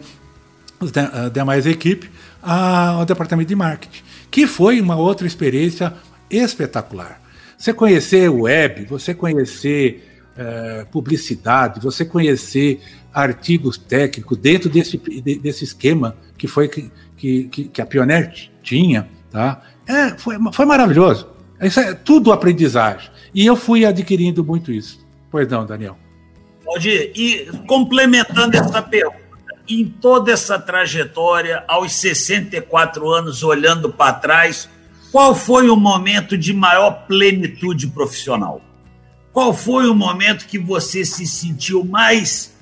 [0.97, 2.11] a demais equipe,
[2.43, 5.95] ao departamento de marketing, que foi uma outra experiência
[6.29, 7.21] espetacular.
[7.57, 12.81] Você conhecer o web, você conhecer é, publicidade, você conhecer
[13.13, 19.63] artigos técnicos dentro desse, desse esquema que foi que, que, que a Pioneer tinha, tá?
[19.87, 21.29] É, foi, foi maravilhoso.
[21.63, 23.11] Isso é tudo aprendizagem.
[23.35, 25.07] E eu fui adquirindo muito isso.
[25.31, 25.97] Pois não, Daniel.
[26.65, 29.23] Pode e complementando essa pergunta,
[29.69, 34.69] em toda essa trajetória, aos 64 anos, olhando para trás,
[35.11, 38.61] qual foi o momento de maior plenitude profissional?
[39.33, 42.53] Qual foi o momento que você se sentiu mais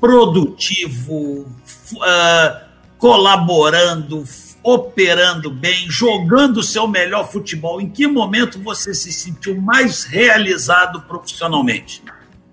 [0.00, 1.46] produtivo,
[1.94, 2.60] uh,
[2.98, 4.24] colaborando,
[4.62, 7.80] operando bem, jogando o seu melhor futebol?
[7.80, 12.02] Em que momento você se sentiu mais realizado profissionalmente?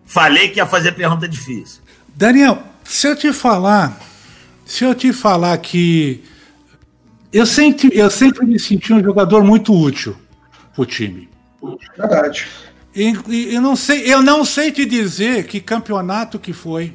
[0.05, 1.81] Falei que ia fazer pergunta difícil.
[2.15, 3.99] Daniel, se eu te falar,
[4.65, 6.23] se eu te falar que
[7.31, 10.15] eu sempre, eu sempre me senti um jogador muito útil
[10.73, 11.29] pro time.
[11.97, 12.47] Verdade.
[12.95, 16.93] E, e, eu, não sei, eu não sei te dizer que campeonato que foi.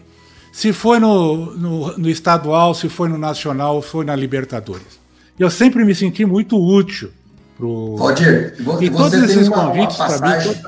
[0.53, 5.02] Se foi no, no, no estadual, se foi no nacional, se foi na Libertadores.
[5.39, 7.11] Eu sempre me senti muito útil
[7.57, 7.97] pro.
[7.97, 10.63] Valdir, e você tem uma, uma passagem mim,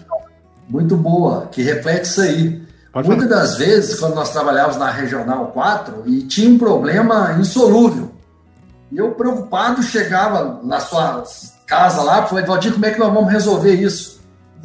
[0.69, 2.63] muito boa que reflete isso aí.
[2.93, 3.41] Pode Muitas falar.
[3.41, 8.13] das vezes, quando nós trabalhávamos na Regional 4, e tinha um problema insolúvel.
[8.93, 11.25] E eu, preocupado, chegava na sua
[11.67, 14.15] casa lá, falei, Valdir, como é que nós vamos resolver isso?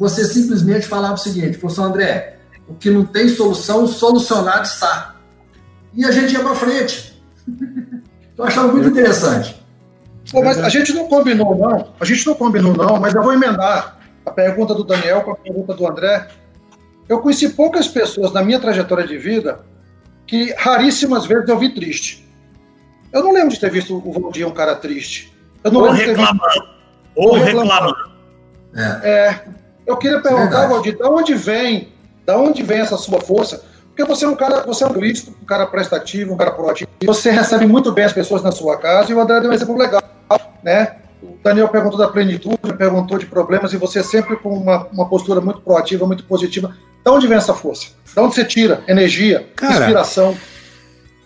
[0.00, 5.16] você simplesmente falava o seguinte, professor André, o que não tem solução, solucionado está.
[5.92, 7.22] E a gente ia para frente.
[8.38, 9.59] eu achava muito interessante.
[10.30, 11.92] Pô, mas a gente não combinou, não.
[11.98, 15.36] A gente não combinou, não, mas eu vou emendar a pergunta do Daniel com a
[15.36, 16.28] pergunta do André.
[17.08, 19.60] Eu conheci poucas pessoas na minha trajetória de vida
[20.26, 22.28] que raríssimas vezes eu vi triste.
[23.12, 25.36] Eu não lembro de ter visto o Valdir um cara triste.
[25.64, 26.40] Eu não ou reclamando.
[26.44, 26.68] Visto...
[27.16, 27.96] Ou reclamando.
[28.76, 29.10] É.
[29.10, 29.44] é.
[29.84, 31.88] Eu queria perguntar, Valdir, de onde vem,
[32.24, 33.64] da onde vem essa sua força?
[34.00, 36.90] Porque você é um cara, você é um político, um cara prestativo, um cara proativo.
[37.04, 39.76] Você recebe muito bem as pessoas na sua casa e o André deu um exemplo
[39.76, 40.02] legal,
[40.62, 40.96] né?
[41.22, 45.38] O Daniel perguntou da plenitude, perguntou de problemas e você sempre com uma, uma postura
[45.42, 46.74] muito proativa, muito positiva.
[47.04, 47.88] De onde vem essa força?
[48.06, 50.34] De onde você tira energia, cara, inspiração?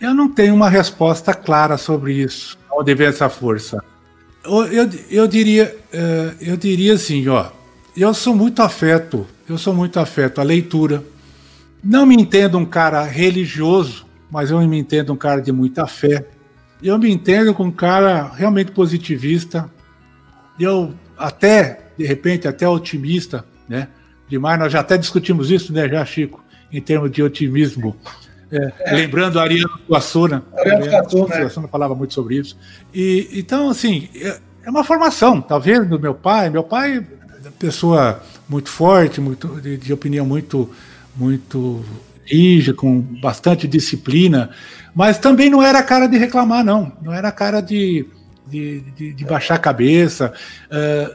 [0.00, 2.58] Eu não tenho uma resposta clara sobre isso.
[2.58, 3.82] De onde vem essa força?
[4.44, 7.46] Eu, eu, eu diria, uh, eu diria assim, ó
[7.96, 11.04] eu sou muito afeto, eu sou muito afeto à leitura.
[11.84, 16.26] Não me entendo um cara religioso, mas eu me entendo um cara de muita fé.
[16.82, 19.70] Eu me entendo com um cara realmente positivista.
[20.58, 23.88] Eu até, de repente, até otimista, né?
[24.28, 26.42] Demais, nós já até discutimos isso, né, já, Chico,
[26.72, 27.94] em termos de otimismo.
[28.50, 28.94] É, é.
[28.96, 30.42] Lembrando Ariano Suassuna.
[30.56, 31.68] Ariano Suassuna né?
[31.70, 32.56] falava muito sobre isso.
[32.92, 36.48] E, então, assim, é, é uma formação, talvez, do meu pai.
[36.48, 37.04] Meu pai
[37.58, 40.70] pessoa muito forte, muito de, de opinião muito
[41.16, 41.84] muito
[42.24, 44.50] rígida, com bastante disciplina,
[44.94, 46.92] mas também não era cara de reclamar, não.
[47.02, 48.06] Não era cara de,
[48.46, 50.32] de, de, de baixar a cabeça.
[50.66, 51.14] Uh,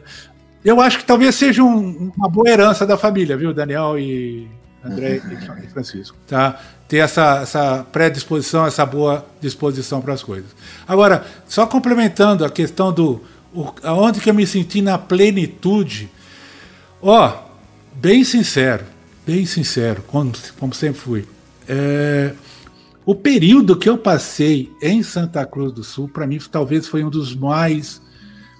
[0.63, 4.47] eu acho que talvez seja um, uma boa herança da família, viu, Daniel e
[4.83, 5.21] André
[5.63, 6.59] e Francisco, tá?
[6.87, 10.49] Ter essa, essa predisposição, essa boa disposição para as coisas.
[10.87, 13.21] Agora, só complementando a questão do
[13.53, 16.09] o, aonde que eu me senti na plenitude,
[17.01, 17.33] Ó,
[17.93, 18.83] bem sincero,
[19.29, 21.27] bem sincero, como, como sempre fui.
[21.67, 22.31] É,
[23.05, 27.11] o período que eu passei em Santa Cruz do Sul, para mim, talvez foi um
[27.11, 28.01] dos mais,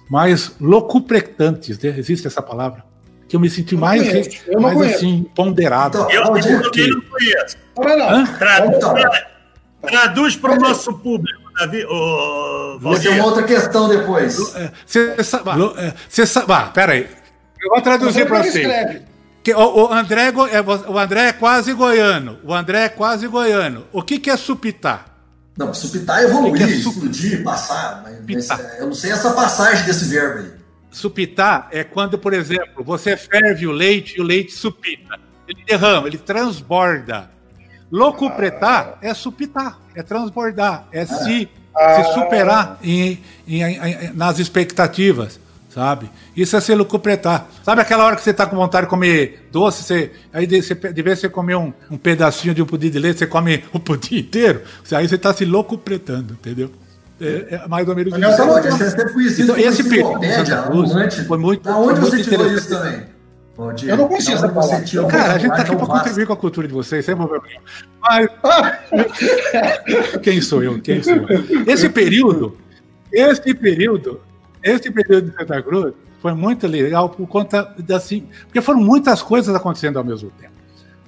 [0.08, 1.92] mais locupretantes, né?
[1.98, 2.84] existe essa palavra?
[3.28, 5.98] Que eu me senti eu mais, conheço, mais assim, ponderado.
[5.98, 7.56] Então, eu também não conheço.
[8.38, 9.24] Traduz,
[9.82, 11.40] traduz para o nosso público.
[11.58, 14.36] Davi, oh, Vou ter uma outra questão depois.
[14.86, 15.50] Você sabe.
[16.08, 16.52] Você sabe.
[16.52, 17.08] Ah, peraí.
[17.60, 19.02] Eu vou traduzir para você.
[19.42, 22.38] Que, o, o, André, é, o André é quase goiano.
[22.44, 23.86] O André é quase goiano.
[23.92, 25.06] O que, que é supitar?
[25.56, 28.02] Não, supitar é evoluir, que que é explodir, passar.
[28.02, 30.52] Mas, mas, é, eu não sei essa passagem desse verbo aí.
[30.90, 35.18] Supitar é quando, por exemplo, você ferve o leite e o leite supita.
[35.46, 37.30] Ele derrama, ele transborda.
[37.90, 38.98] Locupretar ah.
[39.02, 41.06] é supitar, é transbordar, é ah.
[41.06, 42.04] se, ah.
[42.04, 45.40] se superar em, em, em, nas expectativas
[45.70, 46.10] sabe?
[46.36, 47.46] Isso é se lucupletar.
[47.62, 50.74] Sabe aquela hora que você está com vontade de comer doce, você, aí de, você,
[50.74, 53.78] de vez você comer um, um pedacinho de um pudim de leite, você come o
[53.78, 56.70] pudim inteiro, aí você está se loucupletando, entendeu?
[57.20, 58.46] É, é, mais ou menos isso.
[58.46, 61.62] Pode, você é conhecido então, esse Cruz foi muito.
[61.62, 63.04] Da onde você tirou isso também?
[63.86, 64.82] eu não conhecia essa palavra.
[65.10, 67.44] Cara, a gente tá aqui para contribuir com a cultura de vocês, sem problema.
[68.00, 68.26] Mas.
[70.22, 70.80] Quem sou eu?
[70.80, 71.66] Quem sou eu?
[71.66, 72.56] Esse período,
[73.12, 74.22] esse período
[74.62, 79.54] esse período de Santa Cruz foi muito legal por conta assim, porque foram muitas coisas
[79.54, 80.52] acontecendo ao mesmo tempo.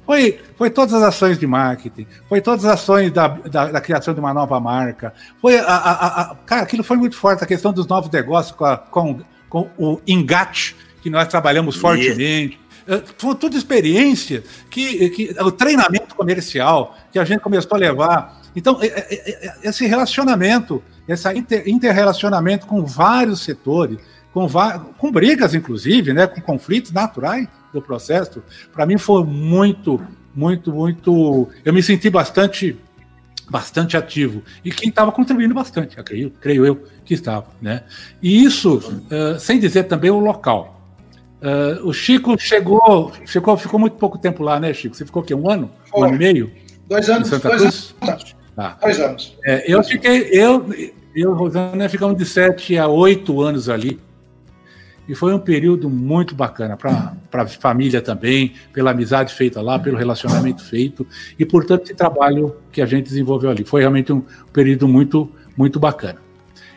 [0.05, 4.13] Foi, foi todas as ações de marketing, foi todas as ações da, da, da criação
[4.13, 7.73] de uma nova marca, foi a, a, a, cara, aquilo foi muito forte, a questão
[7.73, 12.59] dos novos negócios com, a, com, com o engate, que nós trabalhamos fortemente.
[12.87, 18.42] eh, foi tudo experiência, que, que o treinamento comercial que a gente começou a levar.
[18.55, 18.79] Então,
[19.63, 21.29] esse relacionamento, esse
[21.67, 23.99] interrelacionamento com vários setores,
[24.33, 24.47] com,
[24.99, 30.01] com brigas, inclusive, né, com conflitos naturais do processo, para mim foi muito,
[30.35, 31.49] muito, muito.
[31.65, 32.79] Eu me senti bastante
[33.51, 37.83] bastante ativo e quem estava contribuindo bastante, creio, creio eu que estava, né?
[38.23, 40.81] E isso, uh, sem dizer também o local.
[41.43, 44.97] Uh, o Chico chegou, chegou, ficou muito pouco tempo lá, né, Chico?
[44.97, 45.35] Você ficou o quê?
[45.35, 45.71] Um ano?
[45.95, 46.53] Um ano e meio?
[46.89, 47.29] Dois anos.
[47.29, 47.95] Santa dois Cruz?
[48.01, 48.37] anos.
[48.57, 48.77] Ah.
[48.81, 49.37] Dois anos.
[49.45, 50.67] É, eu fiquei, eu,
[51.15, 53.99] eu Rosana, ficamos de sete a oito anos ali.
[55.09, 59.97] E foi um período muito bacana para a família também, pela amizade feita lá, pelo
[59.97, 63.65] relacionamento feito e por tanto esse trabalho que a gente desenvolveu ali.
[63.65, 66.21] Foi realmente um período muito, muito bacana.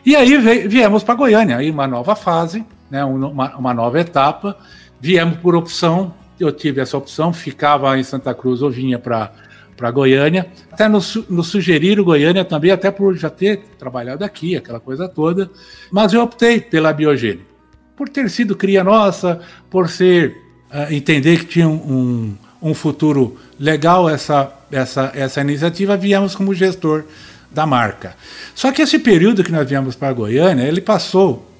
[0.04, 0.36] E aí
[0.66, 4.56] viemos para Goiânia, aí uma nova fase, né, uma, uma nova etapa.
[5.00, 9.32] Viemos por opção, eu tive essa opção, ficava em Santa Cruz ou vinha para
[9.76, 10.46] para Goiânia.
[10.72, 15.50] Até nos, nos sugeriram Goiânia também, até por já ter trabalhado aqui, aquela coisa toda.
[15.90, 17.56] Mas eu optei pela biogênica
[17.96, 20.36] por ter sido cria nossa, por ser
[20.70, 27.04] uh, entender que tinha um, um, futuro legal essa, essa, essa iniciativa, viemos como gestor
[27.50, 28.14] da marca.
[28.54, 31.50] Só que esse período que nós viemos para Goiânia, ele passou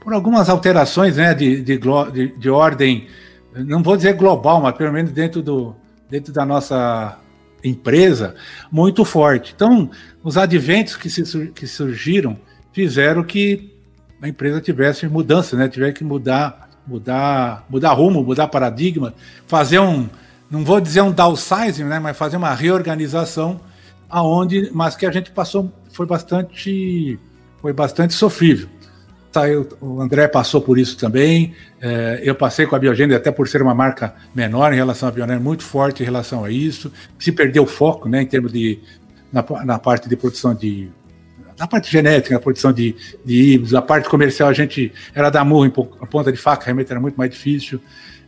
[0.00, 1.78] por algumas alterações né, de, de,
[2.12, 3.08] de, de ordem,
[3.54, 5.74] não vou dizer global, mas pelo menos dentro, do,
[6.08, 7.18] dentro da nossa
[7.64, 8.34] empresa,
[8.70, 9.52] muito forte.
[9.54, 9.90] Então,
[10.22, 12.36] os adventos que, se, que surgiram
[12.72, 13.72] fizeram que
[14.20, 15.68] a empresa tivesse mudança, né?
[15.68, 19.14] Tiver que mudar, mudar, mudar rumo, mudar paradigma,
[19.46, 20.08] fazer um,
[20.50, 21.98] não vou dizer um downsizing, né?
[21.98, 23.60] Mas fazer uma reorganização
[24.08, 27.18] aonde, mas que a gente passou, foi bastante,
[27.60, 28.68] foi bastante sofrível.
[29.32, 31.54] Saiu, o André passou por isso também.
[31.80, 35.12] É, eu passei com a Biogênese, até por ser uma marca menor em relação à
[35.12, 36.92] Biogênese, muito forte em relação a isso.
[37.18, 38.78] Se perdeu o foco, né, em termos de
[39.32, 40.90] na, na parte de produção de
[41.58, 45.44] na parte genética, na produção de, de híbridos, a parte comercial a gente era da
[45.44, 47.80] murro em ponta de faca, realmente era muito mais difícil.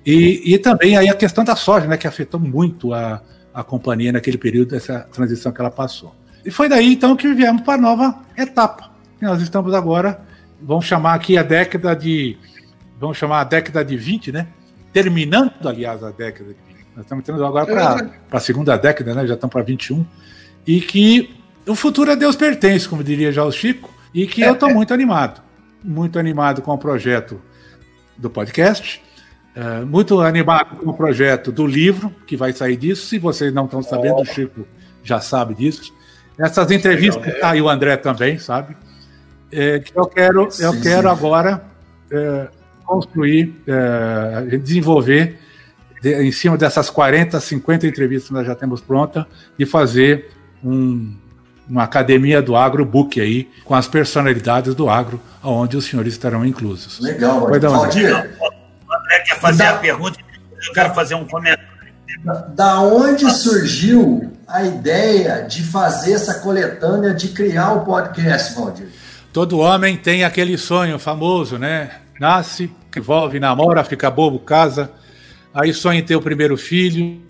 [0.07, 4.13] E, e também aí a questão da soja, né, que afetou muito a, a companhia
[4.13, 6.15] naquele período, essa transição que ela passou.
[6.45, 8.91] E foi daí então que viemos para a nova etapa.
[9.21, 10.21] E nós estamos agora,
[10.65, 12.37] vamos chamar aqui a década de.
[12.99, 14.47] Vamos chamar a década de 20, né?
[14.93, 16.87] Terminando, aliás, a década de 20.
[16.97, 19.27] Nós estamos entrando agora para a segunda década, né?
[19.27, 20.05] Já estamos para 21.
[20.67, 21.35] E que
[21.67, 24.95] o futuro a Deus pertence, como diria já o Chico, e que eu estou muito
[24.95, 25.43] animado.
[25.83, 27.43] Muito animado com o projeto
[28.17, 29.03] do podcast,
[29.57, 33.07] uh, muito animado com o projeto do livro, que vai sair disso.
[33.07, 34.67] Se vocês não estão sabendo, o Chico
[35.03, 35.93] já sabe disso.
[36.39, 38.77] Essas entrevistas, ah, e o André também, sabe?
[39.55, 41.63] É, que eu quero, eu quero agora
[42.11, 42.49] é,
[42.85, 45.39] construir, é, desenvolver,
[46.03, 50.31] de, em cima dessas 40, 50 entrevistas que nós já temos pronta, e fazer
[50.63, 51.17] um,
[51.69, 56.45] uma academia do agro book aí, com as personalidades do agro, onde os senhores estarão
[56.45, 56.99] inclusos.
[56.99, 57.83] Legal, Vai dar uma...
[57.83, 59.71] O André quer fazer da...
[59.71, 60.19] a pergunta,
[60.67, 61.75] eu quero fazer um comentário.
[62.55, 68.89] Da onde surgiu a ideia de fazer essa coletânea, de criar o podcast, Valdir?
[69.35, 71.91] Todo homem tem aquele sonho famoso, né?
[72.21, 74.93] Nasce, envolve, namora, fica bobo, casa,
[75.53, 77.21] aí sonha em ter o primeiro filho,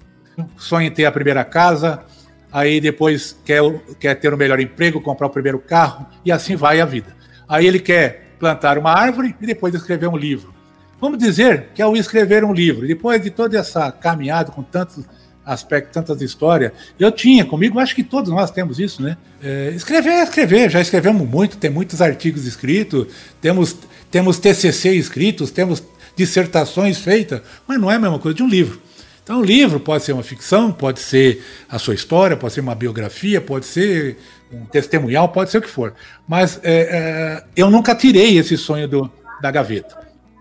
[0.58, 2.04] sonha em ter a primeira casa,
[2.52, 3.62] aí depois quer,
[3.98, 7.16] quer ter o melhor emprego, comprar o primeiro carro, e assim vai a vida.
[7.48, 10.52] Aí ele quer plantar uma árvore e depois escrever um livro.
[11.00, 15.06] Vamos dizer que ao escrever um livro, depois de toda essa caminhada com tantos
[15.44, 19.16] aspectos, tantas histórias, eu tinha comigo, acho que todos nós temos isso, né?
[19.42, 23.08] É, escrever escrever, já escrevemos muito, tem muitos artigos escritos,
[23.40, 23.76] temos,
[24.10, 25.82] temos TCC escritos, temos
[26.16, 28.80] dissertações feitas, mas não é a mesma coisa de um livro.
[29.22, 32.74] Então, o livro pode ser uma ficção, pode ser a sua história, pode ser uma
[32.74, 34.18] biografia, pode ser
[34.52, 35.94] um testemunhal, pode ser o que for.
[36.28, 39.96] Mas é, é, eu nunca tirei esse sonho do, da gaveta.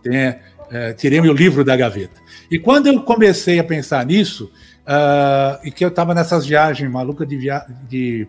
[0.06, 0.40] É,
[0.70, 2.20] é, tirei meu livro da gaveta.
[2.52, 4.52] E quando eu comecei a pensar nisso,
[4.88, 8.28] uh, e que eu estava nessas viagens malucas de, via de,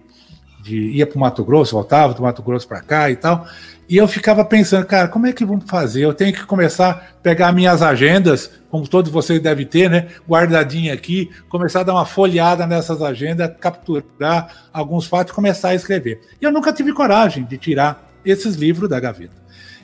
[0.63, 3.47] de ia para o Mato Grosso, voltava do Mato Grosso para cá e tal,
[3.89, 6.03] e eu ficava pensando, cara, como é que vamos fazer?
[6.03, 10.09] Eu tenho que começar a pegar minhas agendas, como todos vocês devem ter, né?
[10.27, 15.75] Guardadinha aqui, começar a dar uma folheada nessas agendas, capturar alguns fatos e começar a
[15.75, 16.21] escrever.
[16.41, 19.35] E eu nunca tive coragem de tirar esses livros da gaveta.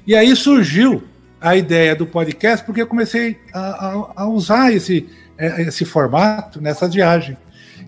[0.07, 1.05] E aí surgiu
[1.39, 5.09] a ideia do podcast, porque eu comecei a, a, a usar esse,
[5.41, 7.39] esse formato nessas viagens.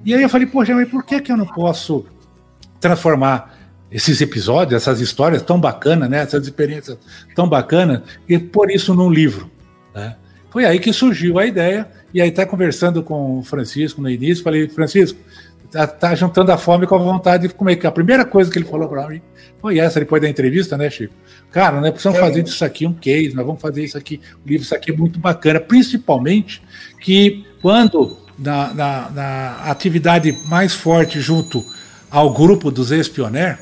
[0.04, 2.06] E aí eu falei, poxa, mas por que, que eu não posso
[2.80, 3.56] transformar
[3.90, 6.20] esses episódios, essas histórias tão bacanas, né?
[6.20, 6.96] Essas experiências
[7.34, 9.50] tão bacanas, e por isso num livro.
[9.94, 10.16] Né?
[10.50, 14.42] Foi aí que surgiu a ideia, e aí tá conversando com o Francisco no início,
[14.42, 15.18] falei, Francisco,
[15.70, 17.86] tá, tá juntando a fome com a vontade de comer.
[17.86, 19.20] A primeira coisa que ele falou para mim
[19.62, 21.14] foi essa, depois da entrevista, né, Chico?
[21.52, 22.20] Cara, nós precisamos é.
[22.20, 24.94] fazer disso aqui um case, nós vamos fazer isso aqui, o livro, isso aqui é
[24.94, 26.60] muito bacana, principalmente
[27.00, 31.64] que quando na, na, na atividade mais forte junto
[32.10, 33.58] ao grupo dos ex-pioner,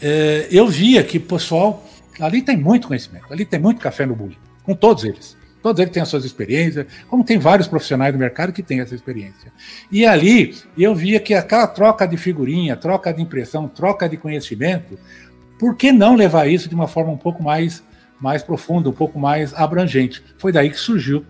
[0.00, 1.86] é, eu via que o pessoal,
[2.18, 5.36] ali tem muito conhecimento, ali tem muito café no bule, com todos eles.
[5.64, 8.94] Todos eles têm as suas experiências, como tem vários profissionais do mercado que têm essa
[8.94, 9.50] experiência.
[9.90, 14.98] E ali eu via que aquela troca de figurinha, troca de impressão, troca de conhecimento,
[15.58, 17.82] por que não levar isso de uma forma um pouco mais,
[18.20, 20.22] mais profunda, um pouco mais abrangente?
[20.38, 21.24] Foi daí que surgiu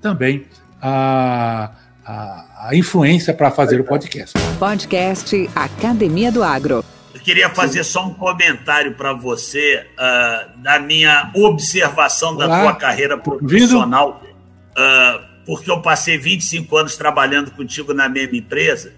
[0.00, 0.46] também
[0.80, 1.72] a,
[2.04, 4.34] a, a influência para fazer o podcast.
[4.58, 6.84] Podcast Academia do Agro.
[7.14, 12.60] Eu queria fazer só um comentário para você uh, da minha observação da Olá.
[12.60, 18.92] tua carreira profissional, uh, porque eu passei 25 anos trabalhando contigo na mesma empresa.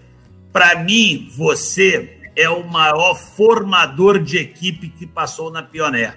[0.51, 6.15] Para mim, você é o maior formador de equipe que passou na Pioneer.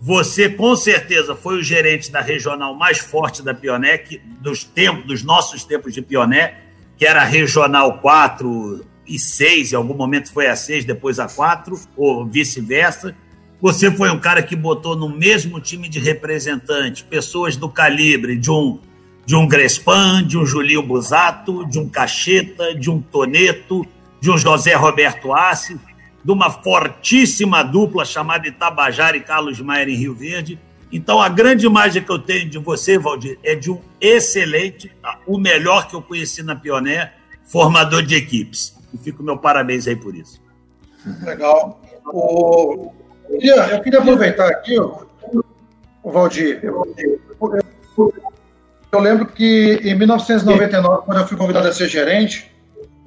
[0.00, 5.06] Você, com certeza, foi o gerente da regional mais forte da Pioneer, que, dos, tempos,
[5.06, 6.56] dos nossos tempos de Pioneer,
[6.96, 11.28] que era a Regional 4, e 6, em algum momento foi a 6, depois a
[11.28, 13.14] 4, ou vice-versa.
[13.60, 18.50] Você foi um cara que botou no mesmo time de representantes pessoas do calibre de
[18.50, 18.80] um
[19.26, 23.86] de um Grespan, de um Julinho Busato, de um Cacheta, de um Toneto,
[24.24, 25.78] de um José Roberto Assi,
[26.24, 30.58] de uma fortíssima dupla chamada Itabajara e Carlos Maier em Rio Verde.
[30.90, 34.90] Então, a grande imagem que eu tenho de você, Valdir, é de um excelente,
[35.26, 37.12] o melhor que eu conheci na Pioneer,
[37.44, 38.74] formador de equipes.
[38.94, 40.40] E fico meu parabéns aí por isso.
[41.22, 41.78] Legal.
[42.06, 42.94] O...
[43.28, 46.60] Eu queria aproveitar aqui, o Valdir.
[46.62, 46.94] Eu,
[47.98, 48.14] eu,
[48.90, 52.53] eu lembro que em 1999, quando eu fui convidado a ser gerente,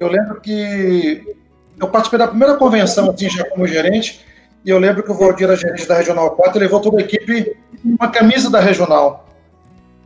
[0.00, 1.36] eu lembro que
[1.80, 4.24] eu participei da primeira convenção, assim, já como gerente,
[4.64, 7.00] e eu lembro que o Valdir era gerente da Regional 4 e levou toda a
[7.00, 9.26] equipe uma camisa da Regional.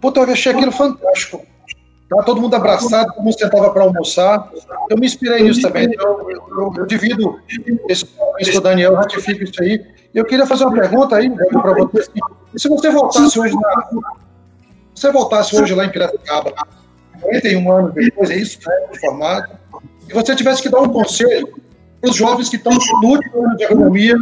[0.00, 1.44] Puta, eu achei aquilo fantástico.
[2.08, 4.50] Tava todo mundo abraçado, todo mundo sentava para almoçar.
[4.90, 5.90] Eu me inspirei nisso também.
[5.98, 7.40] Eu, eu, eu divido
[7.88, 9.82] esse com o Daniel, ratifico isso aí.
[10.14, 12.00] Eu queria fazer uma pergunta aí para você.
[12.00, 12.20] Assim,
[12.56, 14.02] se você voltasse hoje na,
[14.94, 16.52] você voltasse hoje lá em Piracicaba,
[17.20, 19.58] 41 anos depois, é isso, né, formado,
[20.08, 21.48] e você tivesse que dar um conselho
[22.00, 24.16] para os jovens que estão no último ano de economia,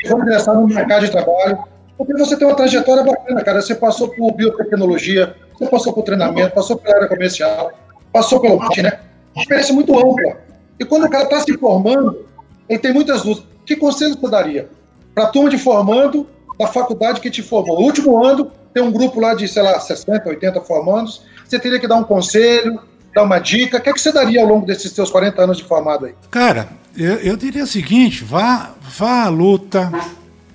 [0.00, 1.58] que vão ingressar no mercado de trabalho,
[1.96, 3.62] porque você tem uma trajetória bacana, cara.
[3.62, 7.72] Você passou por biotecnologia, você passou por treinamento, passou pela área comercial,
[8.12, 9.00] passou pelo marketing, né?
[9.36, 10.38] Experiência muito ampla.
[10.78, 12.26] E quando o cara está se formando,
[12.68, 13.48] ele tem muitas dúvidas.
[13.64, 14.68] Que conselho você daria
[15.14, 16.26] para a turma de formando
[16.58, 17.78] da faculdade que te formou?
[17.78, 21.22] No último ano, tem um grupo lá de, sei lá, 60, 80 formandos.
[21.46, 22.80] Você teria que dar um conselho,
[23.14, 23.78] dar uma dica.
[23.78, 26.14] O que, é que você daria ao longo desses seus 40 anos de formado aí?
[26.30, 29.90] Cara, eu, eu diria o seguinte: vá, vá à luta,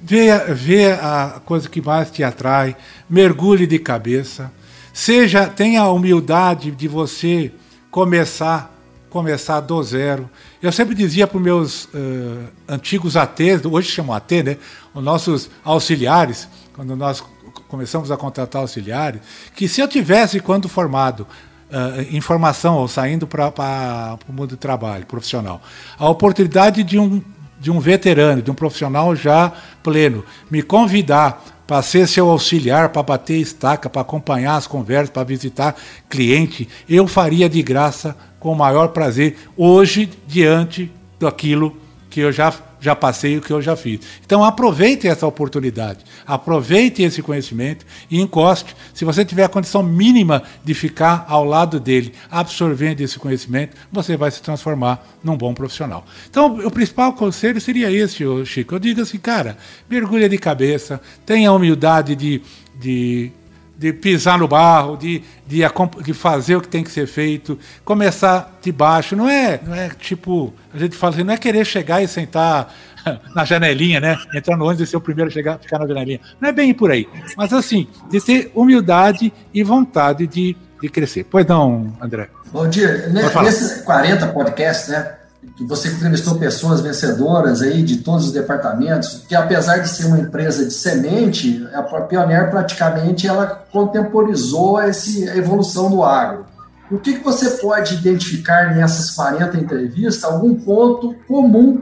[0.02, 2.76] vê, vê a coisa que mais te atrai,
[3.10, 4.52] mergulhe de cabeça.
[4.94, 7.52] Seja, tenha a humildade de você
[7.92, 8.74] começar,
[9.10, 10.30] começar do zero.
[10.62, 14.58] Eu sempre dizia para os meus uh, antigos ATs, hoje chamam AT, né?
[14.94, 17.24] Os nossos auxiliares, quando nós
[17.68, 19.22] começamos a contratar auxiliares,
[19.56, 21.28] que se eu tivesse, quando formado,
[21.72, 25.62] uh, informação ou saindo para o mundo do trabalho profissional,
[25.98, 27.22] a oportunidade de um,
[27.60, 29.52] de um veterano, de um profissional já
[29.84, 35.24] pleno, me convidar para ser seu auxiliar, para bater estaca, para acompanhar as conversas, para
[35.24, 35.76] visitar
[36.10, 40.90] cliente, eu faria de graça com o maior prazer, hoje, diante
[41.20, 41.76] daquilo
[42.10, 44.02] que eu já já passei o que eu já fiz.
[44.26, 48.76] Então aproveite essa oportunidade, aproveite esse conhecimento e encoste.
[48.94, 54.16] Se você tiver a condição mínima de ficar ao lado dele, absorvendo esse conhecimento, você
[54.16, 56.06] vai se transformar num bom profissional.
[56.30, 58.76] Então o principal conselho seria esse, Chico.
[58.76, 59.58] Eu digo assim, cara,
[59.90, 62.42] mergulha de cabeça, tenha a humildade de,
[62.80, 63.32] de
[63.78, 65.62] de pisar no barro, de, de,
[66.04, 69.16] de, fazer o que tem que ser feito, começar de baixo.
[69.16, 72.74] Não é, não é tipo, a gente fala assim, não é querer chegar e sentar
[73.36, 74.18] na janelinha, né?
[74.34, 76.20] Entrar no ônibus e ser o primeiro a chegar, ficar na janelinha.
[76.42, 77.08] Não é bem por aí.
[77.38, 81.26] Mas assim, de ter humildade e vontade de, de crescer.
[81.30, 82.30] Pois não, André.
[82.52, 83.10] Bom dia.
[83.10, 85.18] Nesses 40 podcasts, né?
[85.62, 90.66] Você entrevistou pessoas vencedoras aí de todos os departamentos, que apesar de ser uma empresa
[90.66, 96.46] de semente, a Pioneer praticamente ela contemporizou esse, a evolução do agro.
[96.90, 101.82] O que, que você pode identificar nessas 40 entrevistas, algum ponto comum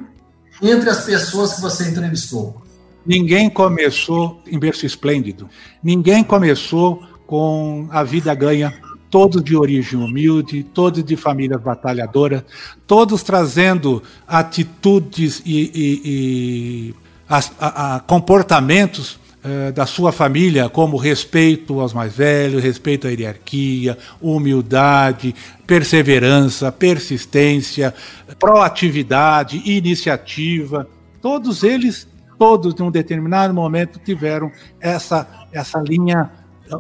[0.62, 2.62] entre as pessoas que você entrevistou?
[3.06, 5.48] Ninguém começou em berço esplêndido.
[5.84, 8.74] Ninguém começou com a vida ganha,
[9.10, 12.44] todos de origem humilde, todos de famílias batalhadoras,
[12.86, 16.96] todos trazendo atitudes e, e, e
[17.30, 23.96] a, a, comportamentos eh, da sua família, como respeito aos mais velhos, respeito à hierarquia,
[24.20, 25.36] humildade,
[25.68, 27.94] perseverança, persistência,
[28.40, 30.88] proatividade, iniciativa.
[31.22, 32.08] Todos eles,
[32.40, 36.32] todos, em um determinado momento, tiveram essa, essa linha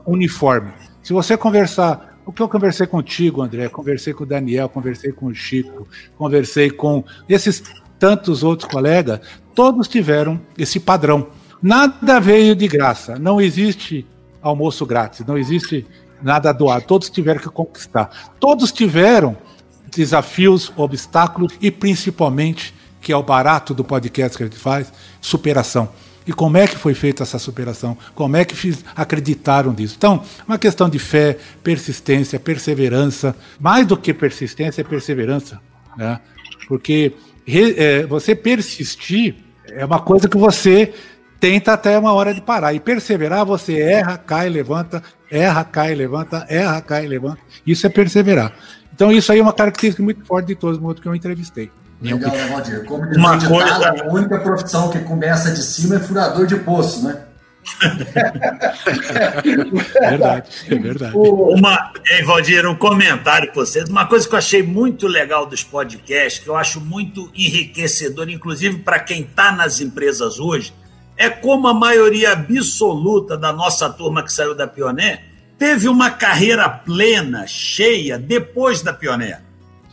[0.05, 0.71] uniforme.
[1.03, 5.27] Se você conversar o que eu conversei contigo, André, conversei com o Daniel, conversei com
[5.27, 7.63] o Chico, conversei com esses
[7.99, 9.19] tantos outros colegas,
[9.53, 11.27] todos tiveram esse padrão.
[11.61, 13.17] Nada veio de graça.
[13.17, 14.05] Não existe
[14.41, 15.85] almoço grátis, não existe
[16.21, 16.85] nada doado.
[16.85, 18.33] Todos tiveram que conquistar.
[18.39, 19.37] Todos tiveram
[19.89, 25.89] desafios, obstáculos e principalmente, que é o barato do podcast que a gente faz, superação.
[26.27, 27.97] E como é que foi feita essa superação?
[28.15, 28.55] Como é que
[28.95, 29.95] acreditaram nisso?
[29.97, 33.35] Então, uma questão de fé, persistência, perseverança.
[33.59, 35.61] Mais do que persistência, é perseverança.
[35.95, 36.19] Né?
[36.67, 37.13] Porque
[37.45, 39.35] re, é, você persistir
[39.69, 40.93] é uma coisa que você
[41.39, 42.73] tenta até uma hora de parar.
[42.73, 47.39] E perseverar, você erra, cai, levanta, erra, cai, levanta, erra, cai, levanta.
[47.67, 48.51] Isso é perseverar.
[48.93, 51.69] Então, isso aí é uma característica muito forte de todos os que eu entrevistei.
[52.01, 52.85] Legal, né, Valdir?
[52.85, 53.89] Como uma coisa...
[53.89, 57.21] a única profissão que começa de cima é furador de poço, né?
[59.99, 61.17] verdade, é verdade.
[61.17, 63.89] Uma, hein, Valdir, um comentário para vocês.
[63.89, 68.79] Uma coisa que eu achei muito legal dos podcasts, que eu acho muito enriquecedor, inclusive
[68.79, 70.73] para quem está nas empresas hoje,
[71.17, 75.23] é como a maioria absoluta da nossa turma que saiu da Pioneer
[75.57, 79.44] teve uma carreira plena, cheia, depois da Pioneer.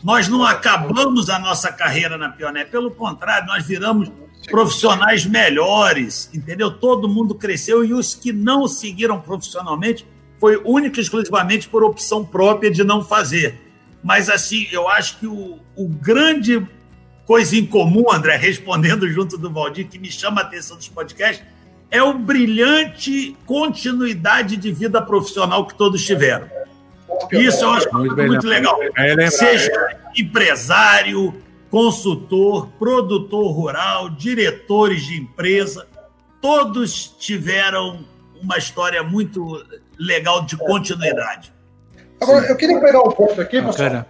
[0.02, 4.10] Nós não acabamos a nossa carreira na Pioneer, pelo contrário, nós viramos
[4.50, 6.70] profissionais melhores, entendeu?
[6.70, 10.06] Todo mundo cresceu e os que não seguiram profissionalmente
[10.40, 13.60] foi única e exclusivamente por opção própria de não fazer.
[14.02, 16.66] Mas, assim, eu acho que o, o grande
[17.24, 21.46] coisa em comum, André, respondendo junto do Valdir, que me chama a atenção dos podcasts,
[21.88, 26.48] é o brilhante continuidade de vida profissional que todos tiveram.
[27.30, 28.78] Isso eu acho muito, muito legal.
[29.30, 29.70] Seja
[30.16, 31.34] empresário,
[31.70, 35.86] consultor, produtor rural, diretores de empresa,
[36.40, 38.04] todos tiveram
[38.42, 39.64] uma história muito
[39.98, 41.52] legal de continuidade.
[42.20, 44.04] Agora, eu queria pegar um ponto aqui, pessoal.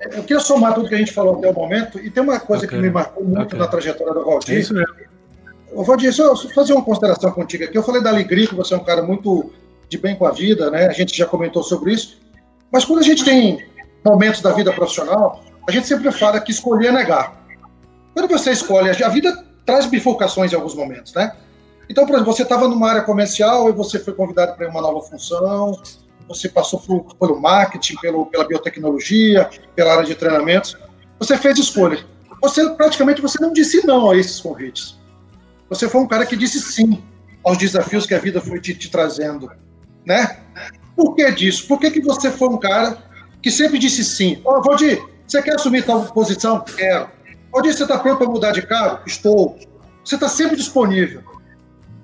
[0.00, 2.66] Eu queria somar tudo que a gente falou até o momento, e tem uma coisa
[2.66, 4.56] que me marcou muito na trajetória do Valdir.
[4.56, 4.94] É isso mesmo.
[5.74, 7.78] Valdir, só fazer uma consideração contigo aqui.
[7.78, 9.52] Eu falei da alegria, que você é um cara muito
[9.88, 10.86] de bem com a vida, né?
[10.86, 12.20] A gente já comentou sobre isso.
[12.72, 13.64] Mas quando a gente tem
[14.04, 17.36] momentos da vida profissional, a gente sempre fala que escolher é negar.
[18.14, 21.36] Quando você escolhe, a vida traz bifurcações em alguns momentos, né?
[21.88, 25.02] Então, por exemplo, você estava numa área comercial e você foi convidado para uma nova
[25.02, 25.78] função,
[26.26, 30.76] você passou por, pelo marketing, pelo, pela biotecnologia, pela área de treinamentos.
[31.18, 32.04] Você fez escolha.
[32.40, 34.98] Você praticamente você não disse não a esses convites.
[35.68, 37.02] Você foi um cara que disse sim
[37.44, 39.50] aos desafios que a vida foi te, te trazendo,
[40.04, 40.40] né?
[40.96, 41.66] Por que disso?
[41.66, 42.98] Por que, que você foi um cara
[43.42, 44.40] que sempre disse sim?
[44.44, 46.60] Ó, oh, Valdir, você quer assumir tal posição?
[46.60, 47.08] Quero.
[47.52, 49.00] Valdir, você está pronto para mudar de cargo?
[49.06, 49.58] Estou.
[50.04, 51.22] Você está sempre disponível.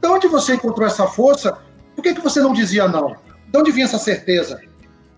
[0.00, 1.58] De onde você encontrou essa força?
[1.94, 3.16] Por que, que você não dizia não?
[3.48, 4.60] De onde vinha essa certeza,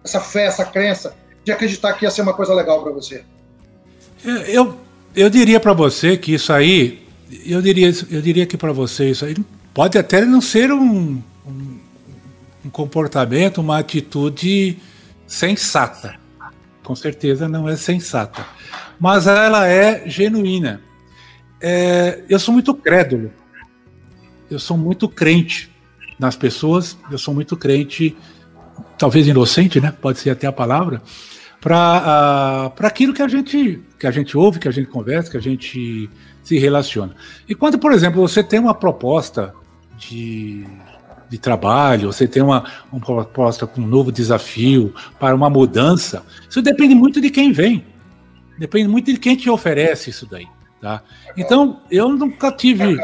[0.02, 1.14] essa fé, essa crença
[1.44, 3.22] de acreditar que ia ser uma coisa legal para você?
[4.24, 4.78] Eu,
[5.14, 7.06] eu diria para você que isso aí,
[7.44, 9.36] eu diria, eu diria que para você isso aí
[9.74, 11.79] pode até não ser um, um,
[12.64, 14.78] um comportamento, uma atitude
[15.26, 16.20] sensata
[16.90, 18.44] com certeza não é sensata,
[18.98, 20.80] mas ela é genuína.
[21.60, 23.30] É, eu sou muito crédulo,
[24.50, 25.70] eu sou muito crente
[26.18, 28.16] nas pessoas, eu sou muito crente,
[28.98, 29.94] talvez inocente, né?
[30.02, 31.00] Pode ser até a palavra,
[31.60, 35.36] para uh, aquilo que a gente que a gente ouve, que a gente conversa, que
[35.36, 36.10] a gente
[36.42, 37.14] se relaciona.
[37.48, 39.54] E quando, por exemplo, você tem uma proposta
[39.96, 40.66] de
[41.30, 46.60] de trabalho, você tem uma, uma proposta com um novo desafio, para uma mudança, isso
[46.60, 47.84] depende muito de quem vem.
[48.58, 50.46] Depende muito de quem te oferece isso daí.
[50.82, 51.02] Tá?
[51.36, 52.98] Então, eu nunca tive.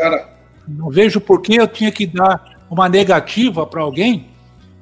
[0.66, 4.28] Não vejo por que eu tinha que dar uma negativa para alguém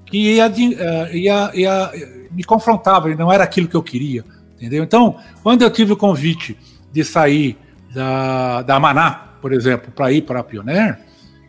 [0.07, 1.93] que ia, uh, ia, ia,
[2.31, 4.25] me confrontava, e não era aquilo que eu queria.
[4.57, 4.83] Entendeu?
[4.83, 6.57] Então, quando eu tive o convite
[6.91, 7.59] de sair
[7.93, 10.99] da, da Maná, por exemplo, para ir para a Pioneer,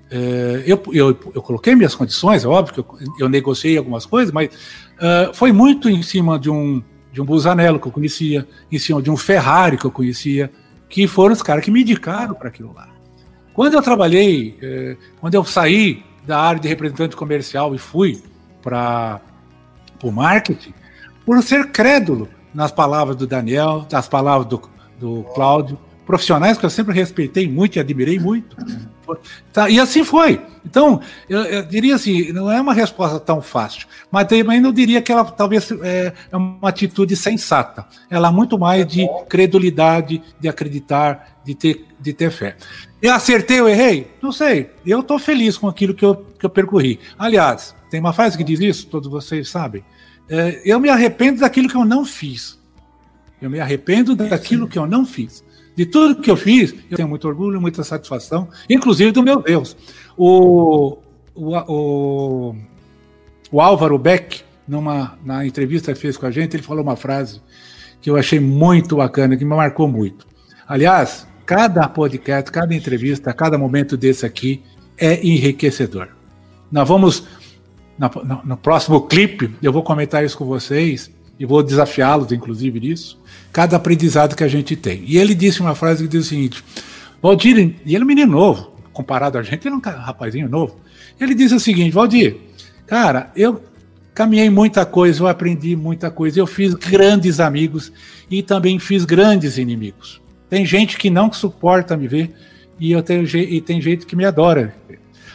[0.09, 4.31] é, eu, eu, eu, coloquei minhas condições, é óbvio que eu, eu negociei algumas coisas,
[4.31, 6.81] mas uh, foi muito em cima de um,
[7.11, 10.51] de um Busanello que eu conhecia, em cima de um Ferrari que eu conhecia,
[10.87, 12.87] que foram os caras que me indicaram para aquilo lá.
[13.53, 18.21] Quando eu trabalhei, eh, quando eu saí da área de representante comercial e fui
[18.61, 19.21] para
[20.03, 20.73] o marketing
[21.25, 24.61] por ser crédulo nas palavras do Daniel, nas palavras do,
[24.99, 28.55] do Cláudio, profissionais que eu sempre respeitei muito e admirei muito.
[29.51, 30.41] Tá, e assim foi.
[30.65, 30.99] Então,
[31.29, 35.11] eu, eu, diria assim, não é uma resposta tão fácil, mas também não diria que
[35.11, 37.85] ela talvez é, é uma atitude sensata.
[38.09, 42.55] Ela é muito mais de credulidade, de acreditar, de ter, de ter fé.
[43.01, 44.11] Eu acertei ou errei?
[44.21, 44.71] Não sei.
[44.85, 46.99] Eu estou feliz com aquilo que eu, que eu percorri.
[47.19, 49.83] Aliás, tem uma frase que diz isso, todos vocês sabem.
[50.27, 52.59] É, eu me arrependo daquilo que eu não fiz.
[53.41, 55.43] Eu me arrependo daquilo que eu não fiz.
[55.75, 59.75] De tudo que eu fiz, eu tenho muito orgulho, muita satisfação, inclusive do meu Deus.
[60.17, 60.97] O,
[61.35, 62.55] o, o,
[63.51, 67.41] o Álvaro Beck, numa, na entrevista que fez com a gente, ele falou uma frase
[68.01, 70.25] que eu achei muito bacana, que me marcou muito.
[70.67, 74.63] Aliás, cada podcast, cada entrevista, cada momento desse aqui
[74.97, 76.07] é enriquecedor.
[76.71, 77.27] Nós vamos,
[77.97, 83.19] no, no próximo clipe, eu vou comentar isso com vocês e vou desafiá-los, inclusive, nisso
[83.55, 85.01] cada aprendizado que a gente tem.
[85.07, 86.61] E ele disse uma frase que diz o seguinte:
[87.21, 90.75] Valdir, e ele é um menino novo, comparado a gente, ele é um rapazinho novo.
[91.17, 92.35] Ele disse o seguinte: Valdir,
[92.85, 93.63] cara, eu
[94.13, 97.93] caminhei muita coisa, eu aprendi muita coisa, eu fiz grandes amigos
[98.29, 100.21] e também fiz grandes inimigos.
[100.49, 102.35] Tem gente que não suporta me ver
[102.77, 104.75] e, eu tenho, e tem gente que me adora.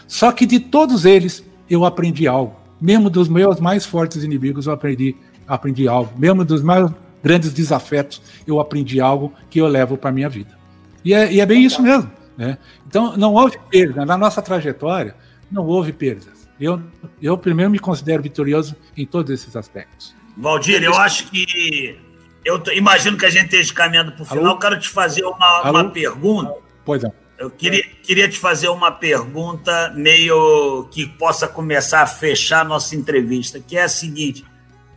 [0.07, 2.55] Só que de todos eles eu aprendi algo.
[2.79, 5.17] Mesmo dos meus mais fortes inimigos eu aprendi,
[5.51, 6.13] aprendi algo.
[6.17, 6.91] Mesmo dos mais
[7.23, 10.59] grandes desafetos, eu aprendi algo que eu levo para a minha vida.
[11.05, 12.11] E é, e é, bem isso mesmo.
[12.39, 12.57] Né?
[12.87, 14.07] Então, não houve perda.
[14.07, 15.15] Na nossa trajetória,
[15.51, 16.49] não houve perdas.
[16.59, 16.81] Eu,
[17.21, 20.15] eu, primeiro, me considero vitorioso em todos esses aspectos.
[20.37, 21.99] Valdir, eu acho que.
[22.45, 24.59] Eu imagino que a gente esteja caminhando para o final.
[24.59, 26.55] Quero te fazer uma, uma pergunta.
[26.85, 27.13] Pois é.
[27.39, 32.95] Eu queria, queria te fazer uma pergunta meio que possa começar a fechar a nossa
[32.95, 34.45] entrevista, que é a seguinte: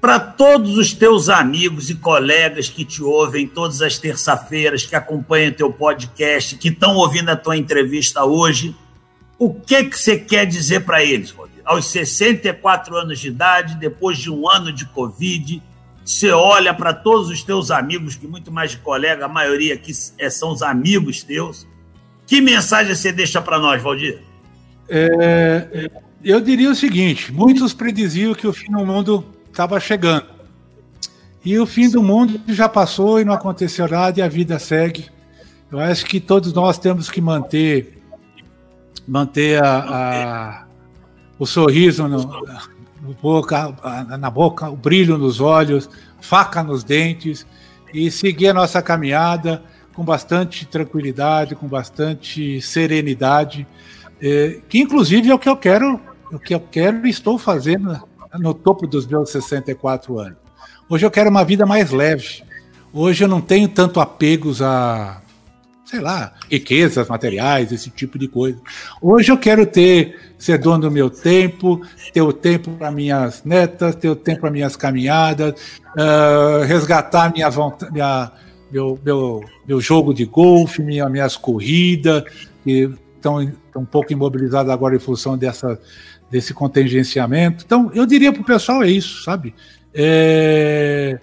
[0.04, 5.54] para todos os teus amigos e colegas que te ouvem todas as terça-feiras, que acompanham
[5.54, 8.76] teu podcast, que estão ouvindo a tua entrevista hoje,
[9.40, 11.62] o que que você quer dizer para eles, Rodrigo?
[11.64, 15.64] Aos 64 anos de idade, depois de um ano de Covid,
[16.04, 19.94] você olha para todos os teus amigos, que muito mais de colega, a maioria aqui
[20.20, 21.66] é, são os amigos teus.
[22.28, 24.22] Que mensagem você deixa para nós, Valdir?
[24.90, 25.90] É,
[26.22, 30.26] eu diria o seguinte: muitos prediziam que o fim do mundo estava chegando.
[31.46, 35.10] E o fim do mundo já passou e não aconteceu nada e a vida segue.
[35.72, 38.02] Eu acho que todos nós temos que manter
[39.08, 40.66] manter a, a
[41.38, 42.18] o sorriso no,
[43.02, 43.76] no boca,
[44.18, 45.90] na boca, o brilho nos olhos,
[46.22, 47.46] faca nos dentes
[47.94, 49.62] e seguir a nossa caminhada
[49.94, 53.68] com bastante tranquilidade, com bastante serenidade,
[54.22, 56.00] eh, que inclusive é o que eu quero,
[56.32, 58.02] o que eu quero e estou fazendo
[58.40, 60.38] no topo dos meus 64 anos.
[60.90, 62.44] Hoje eu quero uma vida mais leve.
[62.92, 65.22] Hoje eu não tenho tanto apegos a,
[65.86, 68.60] sei lá, riquezas materiais, esse tipo de coisa.
[69.02, 71.82] Hoje eu quero ter, ser dono do meu tempo,
[72.14, 75.54] ter o tempo para minhas netas, ter o tempo para minhas caminhadas,
[75.98, 77.50] uh, resgatar minha,
[77.92, 78.32] minha
[78.72, 82.24] meu, meu, meu jogo de golfe, minha, minhas corridas,
[82.64, 83.40] que estão
[83.76, 85.80] um pouco imobilizadas agora em função dessa
[86.34, 87.64] desse contingenciamento.
[87.64, 89.54] Então, eu diria para o pessoal é isso, sabe?
[89.94, 91.20] É,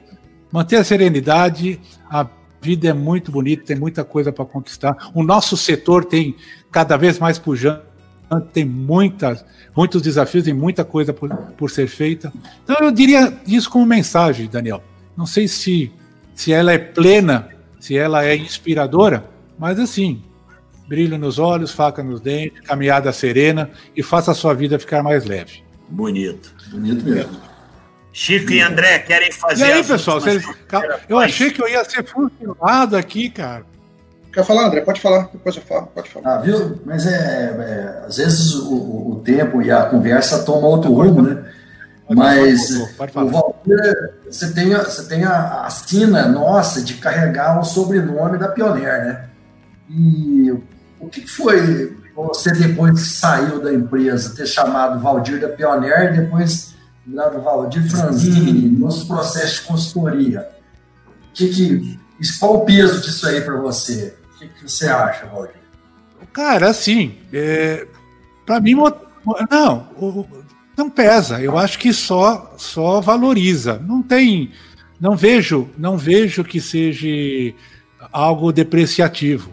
[0.53, 2.29] manter a serenidade, a
[2.63, 5.11] vida é muito bonita, tem muita coisa para conquistar.
[5.13, 6.37] O nosso setor tem
[6.71, 7.83] cada vez mais pujante,
[8.53, 9.45] tem muitas,
[9.77, 12.33] muitos desafios e muita coisa por, por ser feita.
[12.63, 14.81] Então, eu diria isso como mensagem, Daniel.
[15.17, 15.91] Não sei se,
[16.37, 17.49] se ela é plena,
[17.81, 20.23] se ela é inspiradora, mas assim,
[20.91, 25.25] brilho nos olhos, faca nos dentes, caminhada serena e faça a sua vida ficar mais
[25.25, 25.63] leve.
[25.89, 26.53] Bonito.
[26.73, 27.37] Bonito mesmo.
[28.13, 29.69] Chico e André querem fazer.
[29.69, 30.21] E aí, pessoal?
[30.21, 30.45] Vocês...
[31.09, 33.65] Eu achei que eu ia ser funcionado aqui, cara.
[34.33, 34.81] Quer falar, André?
[34.81, 36.35] Pode falar, depois eu falo, pode falar.
[36.35, 36.81] Ah, viu?
[36.85, 41.53] Mas é, é às vezes o, o, tempo e a conversa tomam outro rumo, né?
[42.09, 48.39] Mas o Walter, você tem, você tem a, a sina nossa de carregar o sobrenome
[48.39, 49.25] da Pioneer, né?
[49.89, 50.53] E
[51.01, 56.21] o que foi você, depois que saiu da empresa, ter chamado Valdir da Pioneer e
[56.21, 56.75] depois
[57.07, 60.49] virado Valdir Franzini nos processos de consultoria?
[61.33, 61.99] Que, que,
[62.39, 64.15] qual o peso disso aí para você?
[64.35, 65.61] O que, que, você acha, Valdir?
[66.33, 67.87] Cara, assim, é,
[68.45, 68.75] para mim,
[69.51, 69.89] não,
[70.77, 71.41] não pesa.
[71.41, 73.79] Eu acho que só, só valoriza.
[73.79, 74.53] Não tem,
[75.01, 77.55] não vejo, não vejo que seja
[78.13, 79.51] algo depreciativo.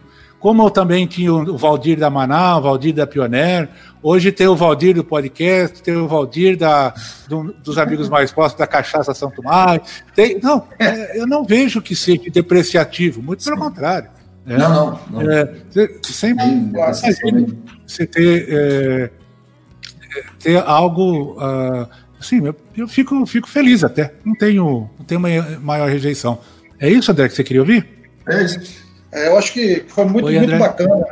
[0.48, 3.68] Como eu também tinha o Valdir da Maná, o Valdir da Pioneer,
[4.02, 6.94] hoje tem o Valdir do podcast, tem o Valdir da,
[7.28, 9.82] do, dos amigos mais próximos da Cachaça São Tomás.
[10.16, 14.10] Tem, não, é, eu não vejo que seja depreciativo, muito pelo contrário.
[14.48, 14.70] É, não,
[15.10, 15.22] não.
[15.22, 15.30] não.
[15.30, 15.54] É,
[16.02, 16.46] sempre
[17.86, 19.10] você ter, é,
[20.40, 21.34] ter algo.
[21.34, 24.14] Uh, assim, eu, eu, fico, fico feliz até.
[24.24, 25.20] Não tenho, não tenho
[25.60, 26.40] maior rejeição.
[26.80, 27.86] É isso, André, que você queria ouvir?
[28.26, 28.87] É isso.
[29.18, 31.08] É, eu acho que foi muito, Oi, muito bacana.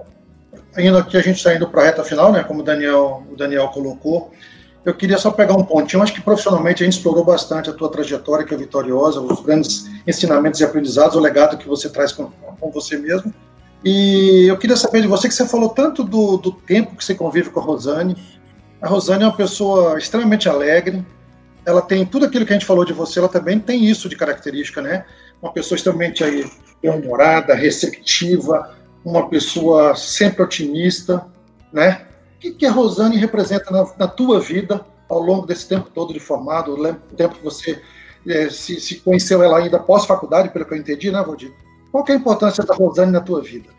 [0.75, 2.43] Ainda que a gente está indo para a reta final, né?
[2.43, 4.31] Como o Daniel, o Daniel colocou.
[4.83, 6.03] Eu queria só pegar um pontinho.
[6.03, 9.89] Acho que profissionalmente a gente explorou bastante a tua trajetória, que é vitoriosa, os grandes
[10.05, 12.25] ensinamentos e aprendizados, o legado que você traz com,
[12.59, 13.33] com você mesmo.
[13.83, 17.15] E eu queria saber de você que você falou tanto do, do tempo que você
[17.15, 18.15] convive com a Rosane.
[18.79, 21.03] A Rosane é uma pessoa extremamente alegre.
[21.65, 24.15] Ela tem tudo aquilo que a gente falou de você, ela também tem isso de
[24.15, 25.05] característica, né?
[25.45, 26.43] Uma pessoa extremamente aí
[26.81, 28.75] bem-humorada, receptiva,
[29.05, 31.23] uma pessoa sempre otimista,
[31.71, 32.01] né?
[32.35, 36.11] O que, que a Rosane representa na, na, tua vida ao longo desse tempo todo
[36.11, 37.79] de formado, o tempo que você
[38.27, 41.53] é, se, se, conheceu ela ainda pós-faculdade, pelo que eu entendi, né, Valdir?
[41.91, 43.69] Qual é a importância da Rosane na tua vida?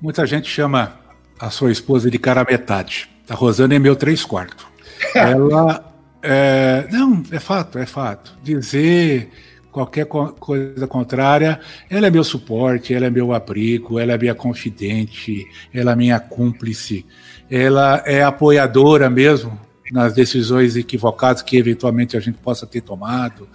[0.00, 0.98] Muita gente chama
[1.38, 3.08] a sua esposa de cara metade.
[3.28, 4.66] A Rosane é meu três quartos.
[5.14, 5.88] Ela.
[6.20, 8.36] É, não, é fato, é fato.
[8.42, 9.30] Dizer
[9.72, 11.58] qualquer coisa contrária,
[11.88, 16.20] ela é meu suporte, ela é meu abrigo, ela é minha confidente, ela é minha
[16.20, 17.06] cúmplice,
[17.50, 19.58] ela é apoiadora mesmo
[19.90, 23.48] nas decisões equivocadas que eventualmente a gente possa ter tomado.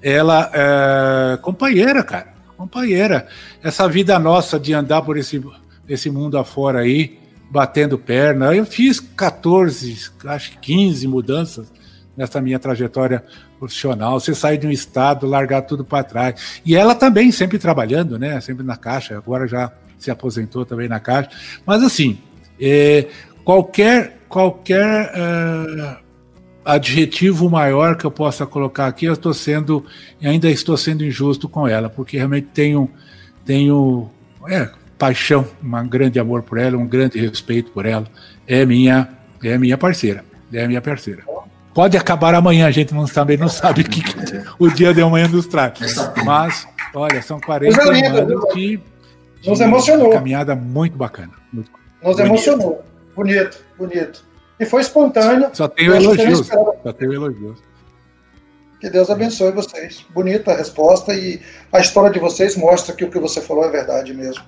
[0.00, 3.26] Ela é companheira, cara, companheira.
[3.62, 5.42] Essa vida nossa de andar por esse,
[5.88, 7.18] esse mundo afora aí,
[7.50, 8.54] batendo perna.
[8.54, 11.72] Eu fiz 14, acho que 15 mudanças
[12.16, 13.24] nessa minha trajetória
[13.58, 16.60] profissional, você sair de um estado, largar tudo para trás.
[16.64, 18.40] E ela também sempre trabalhando, né?
[18.40, 21.30] Sempre na caixa, agora já se aposentou também na caixa.
[21.64, 22.18] Mas assim,
[22.60, 23.06] é,
[23.44, 25.96] qualquer qualquer uh,
[26.64, 29.84] adjetivo maior que eu possa colocar aqui, eu estou sendo
[30.22, 32.90] ainda estou sendo injusto com ela, porque realmente tenho
[33.44, 34.10] tenho
[34.48, 38.06] é, paixão, um grande amor por ela, um grande respeito por ela.
[38.46, 39.08] É minha
[39.42, 41.31] é minha parceira, é minha parceira.
[41.74, 44.14] Pode acabar amanhã, a gente não, também não sabe o que, que
[44.58, 45.96] o dia de amanhã nos traz.
[46.24, 48.80] Mas, olha, são 40 anos que.
[49.46, 50.06] Nos emocionou.
[50.06, 51.32] Uma caminhada muito bacana.
[51.52, 51.70] Muito
[52.02, 52.20] Nos bonito.
[52.20, 52.84] emocionou.
[53.16, 54.24] Bonito, bonito.
[54.60, 55.50] E foi espontâneo.
[55.52, 56.46] Só tenho elogios.
[56.46, 57.58] Só tenho elogios.
[58.80, 60.04] Que Deus abençoe vocês.
[60.10, 61.40] Bonita a resposta e
[61.72, 64.44] a história de vocês mostra que o que você falou é verdade mesmo.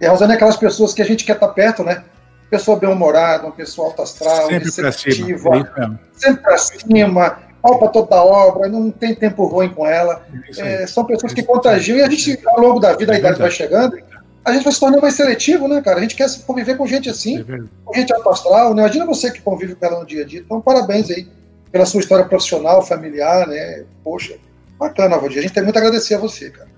[0.00, 2.04] E a Rosane é aquelas pessoas que a gente quer estar perto, né?
[2.52, 8.22] Pessoa bem-humorada, uma pessoa alta astral, sempre receptiva, pra sempre para cima, pau para toda
[8.22, 10.22] obra, não tem tempo ruim com ela.
[10.58, 13.38] É, são pessoas que contagiam e a gente, ao longo da vida, a é idade
[13.38, 13.96] vai chegando,
[14.44, 15.96] a gente vai se tornando mais seletivo, né, cara?
[15.96, 17.44] A gente quer conviver com gente assim, é
[17.82, 18.82] com gente alto astral, né?
[18.82, 20.40] Imagina você que convive com ela no dia a dia.
[20.40, 21.26] Então, parabéns aí
[21.70, 23.84] pela sua história profissional, familiar, né?
[24.04, 24.34] Poxa,
[24.78, 25.38] bacana, Valdir.
[25.38, 26.68] A gente tem muito a agradecer a você, cara.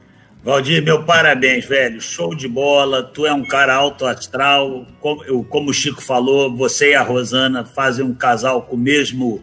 [0.44, 1.98] Valdir, meu parabéns, velho.
[2.02, 3.02] Show de bola.
[3.02, 4.86] Tu é um cara alto astral.
[5.00, 9.42] Como, como o Chico falou, você e a Rosana fazem um casal com o mesmo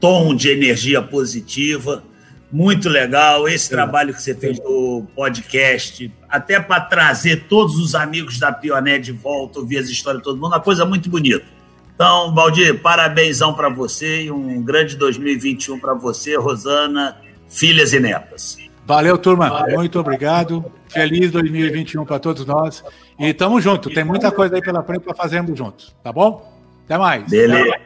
[0.00, 2.02] tom de energia positiva.
[2.50, 3.48] Muito legal.
[3.48, 8.98] Esse trabalho que você fez do podcast, até para trazer todos os amigos da Pioné
[8.98, 11.46] de volta, ouvir as histórias de todo mundo, uma coisa muito bonita.
[11.94, 17.16] Então, Valdir, parabénsão para você e um grande 2021 para você, Rosana,
[17.48, 18.61] filhas e netas.
[18.86, 19.48] Valeu, turma.
[19.48, 19.76] Valeu.
[19.76, 20.64] Muito obrigado.
[20.88, 22.84] Feliz 2021 para todos nós.
[23.18, 23.90] E tamo junto.
[23.90, 25.94] Tem muita coisa aí pela frente para fazermos juntos.
[26.02, 26.50] Tá bom?
[26.84, 27.28] Até mais.
[27.28, 27.76] Beleza.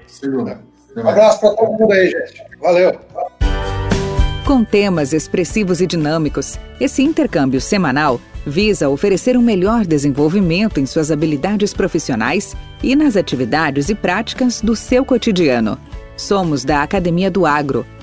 [0.97, 2.43] Um abraço para todo mundo aí, gente.
[2.61, 2.99] Valeu.
[4.47, 11.11] Com temas expressivos e dinâmicos, esse intercâmbio semanal visa oferecer um melhor desenvolvimento em suas
[11.11, 15.77] habilidades profissionais e nas atividades e práticas do seu cotidiano.
[16.17, 17.85] Somos da Academia do Agro